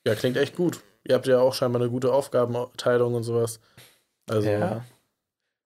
[0.05, 0.15] Ja.
[0.15, 0.81] klingt echt gut.
[1.07, 3.61] Ihr habt ja auch scheinbar eine gute Aufgabenteilung und sowas.
[4.29, 4.83] Also ja.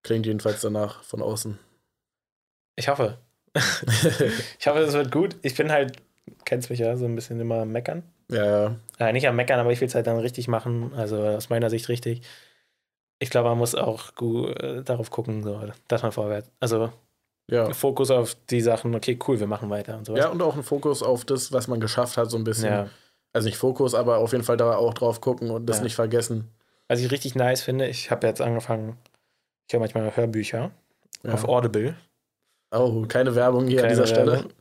[0.03, 1.57] klingt jedenfalls danach von außen.
[2.75, 3.17] Ich hoffe.
[4.59, 5.35] Ich hoffe, es wird gut.
[5.41, 5.97] Ich bin halt,
[6.45, 8.03] kennst mich ja, so ein bisschen immer am Meckern.
[8.29, 9.11] ja, ja.
[9.11, 10.93] Nicht am Meckern, aber ich will es halt dann richtig machen.
[10.93, 12.21] Also aus meiner Sicht richtig.
[13.17, 16.51] Ich glaube, man muss auch gut äh, darauf gucken, so, dass man vorwärts.
[16.59, 16.91] Also
[17.49, 17.71] Ja.
[17.73, 20.19] Fokus auf die Sachen, okay, cool, wir machen weiter und sowas.
[20.19, 22.71] ja, und auch ein Fokus auf das, was man geschafft hat, so ein bisschen.
[22.73, 22.89] Ja.
[23.33, 25.83] Also nicht Fokus, aber auf jeden Fall da auch drauf gucken und das Ja.
[25.83, 26.49] nicht vergessen.
[26.87, 28.97] Was ich richtig nice finde, ich habe jetzt angefangen,
[29.67, 30.71] ich höre manchmal Hörbücher
[31.23, 31.33] Ja.
[31.33, 31.95] auf Audible.
[32.71, 34.31] Oh, keine Werbung hier Keine an dieser Stelle.
[34.33, 34.51] Werbung.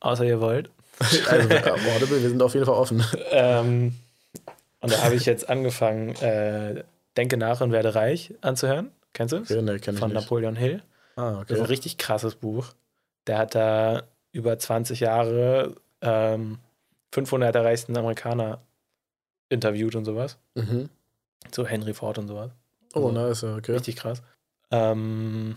[0.00, 0.70] Außer ihr wollt.
[1.28, 3.02] Also, Audible, wir sind auf jeden Fall offen.
[3.30, 3.94] Ähm,
[4.80, 6.84] und da habe ich jetzt angefangen, äh,
[7.16, 8.90] Denke nach und werde reich anzuhören.
[9.14, 9.50] Kennst du es?
[9.50, 10.12] Okay, nee, kenn ich Von.
[10.12, 10.82] Napoleon Hill.
[11.16, 11.70] Ah, Das ist ein okay.
[11.72, 12.66] richtig krasses Buch.
[13.26, 14.02] Der hat da
[14.32, 16.58] über 20 Jahre ähm,
[17.12, 18.60] 500 der reichsten Amerikaner
[19.48, 20.36] interviewt und sowas.
[20.54, 20.88] Mhm.
[21.54, 22.50] So Henry Ford und sowas.
[22.94, 23.72] Oh, Also, nice, ja, okay.
[23.72, 24.22] Richtig krass.
[24.70, 25.56] Ähm,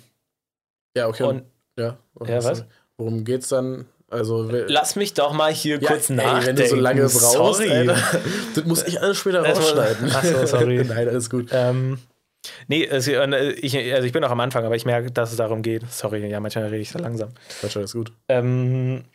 [0.95, 1.23] Ja, okay.
[1.23, 1.43] und
[1.77, 2.65] ja, oh, Ja, was?
[2.97, 3.85] Worum geht's dann?
[4.11, 6.45] Also, Lass mich doch mal hier ja, kurz ey, nachdenken.
[6.47, 7.69] wenn du so lange brauchst, Sorry.
[7.69, 7.95] Alter,
[8.55, 10.11] das muss ich alles später rausschneiden.
[10.13, 10.83] Ach so, sorry.
[10.87, 11.49] Nein, alles gut.
[11.51, 11.99] Ähm,
[12.67, 15.61] nee, äh, ich, also ich bin noch am Anfang, aber ich merke, dass es darum
[15.61, 15.89] geht.
[15.91, 17.29] Sorry, ja, manchmal rede ich so langsam.
[17.59, 18.11] Quatsch, alles gut.
[18.27, 19.05] Ähm,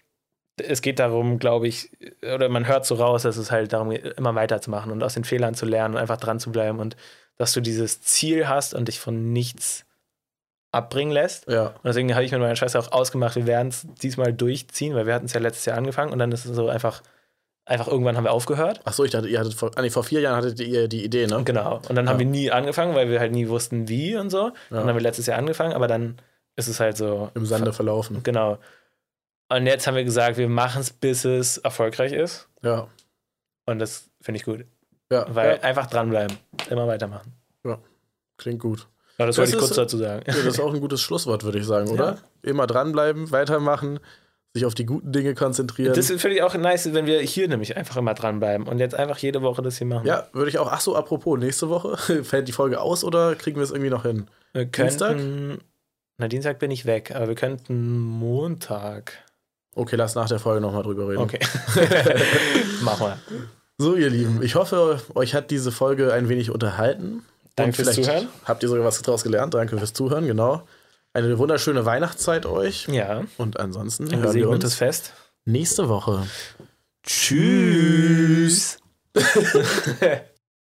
[0.56, 1.90] es geht darum, glaube ich,
[2.22, 5.24] oder man hört so raus, dass es halt darum geht, immer weiterzumachen und aus den
[5.24, 6.96] Fehlern zu lernen und einfach dran zu bleiben und
[7.36, 9.84] dass du dieses Ziel hast und dich von nichts
[10.70, 11.48] abbringen lässt.
[11.48, 14.94] Ja, Und deswegen habe ich mit meiner Schwester auch ausgemacht, wir werden es diesmal durchziehen,
[14.94, 17.02] weil wir hatten es ja letztes Jahr angefangen und dann ist es so einfach,
[17.66, 18.80] einfach irgendwann haben wir aufgehört.
[18.84, 21.04] Ach so, ich dachte, ihr hattet vor, ah, nee, vor vier Jahren hattet ihr die
[21.04, 21.42] Idee, ne?
[21.44, 21.76] Genau.
[21.88, 22.18] Und dann haben Ja.
[22.20, 24.48] wir nie angefangen, weil wir halt nie wussten, wie und so.
[24.48, 24.52] Ja.
[24.70, 26.16] Dann haben wir letztes Jahr angefangen, aber dann
[26.56, 27.30] ist es halt so.
[27.34, 28.22] Im Sande verlaufen.
[28.22, 28.58] Genau.
[29.48, 32.48] Und jetzt haben wir gesagt, wir machen es, bis es erfolgreich ist.
[32.62, 32.88] Ja.
[33.66, 34.64] Und das finde ich gut.
[35.10, 36.36] Ja, Weil ja, einfach dranbleiben.
[36.70, 37.32] Immer weitermachen.
[38.36, 38.88] klingt gut.
[39.16, 40.22] Aber das, Das wollte ich ist- kurz dazu sagen.
[40.26, 42.18] Ja, das ist auch ein gutes Schlusswort, würde ich sagen, oder?
[42.42, 44.00] Immer dranbleiben, weitermachen,
[44.54, 45.94] sich auf die guten Dinge konzentrieren.
[45.94, 49.18] Das finde ich auch nice, wenn wir hier nämlich einfach immer dranbleiben und jetzt einfach
[49.18, 50.06] jede Woche das hier machen.
[50.06, 50.70] ja, würde ich auch.
[50.70, 54.04] Ach so, apropos, nächste Woche fällt die Folge aus oder kriegen wir es irgendwie noch
[54.04, 54.28] hin?
[54.52, 55.16] wir Dienstag?
[55.16, 55.58] könnten.
[56.18, 59.14] Na, Dienstag bin ich weg, aber wir könnten Montag.
[59.74, 61.22] Okay, lass nach der Folge nochmal drüber reden.
[61.22, 61.40] Okay.
[62.82, 63.18] Machen wir.
[63.76, 67.24] So, ihr Lieben, ich hoffe, euch hat diese Folge ein wenig unterhalten.
[67.56, 68.28] Danke fürs Zuhören.
[68.44, 69.54] Habt ihr sogar was daraus gelernt?
[69.54, 70.62] Danke fürs Zuhören, genau.
[71.14, 72.88] Eine wunderschöne Weihnachtszeit euch.
[72.88, 73.22] Ja.
[73.38, 75.12] Und ansonsten Ein hören wir uns Fest.
[75.44, 76.26] nächste Woche.
[77.04, 78.78] Tschüss.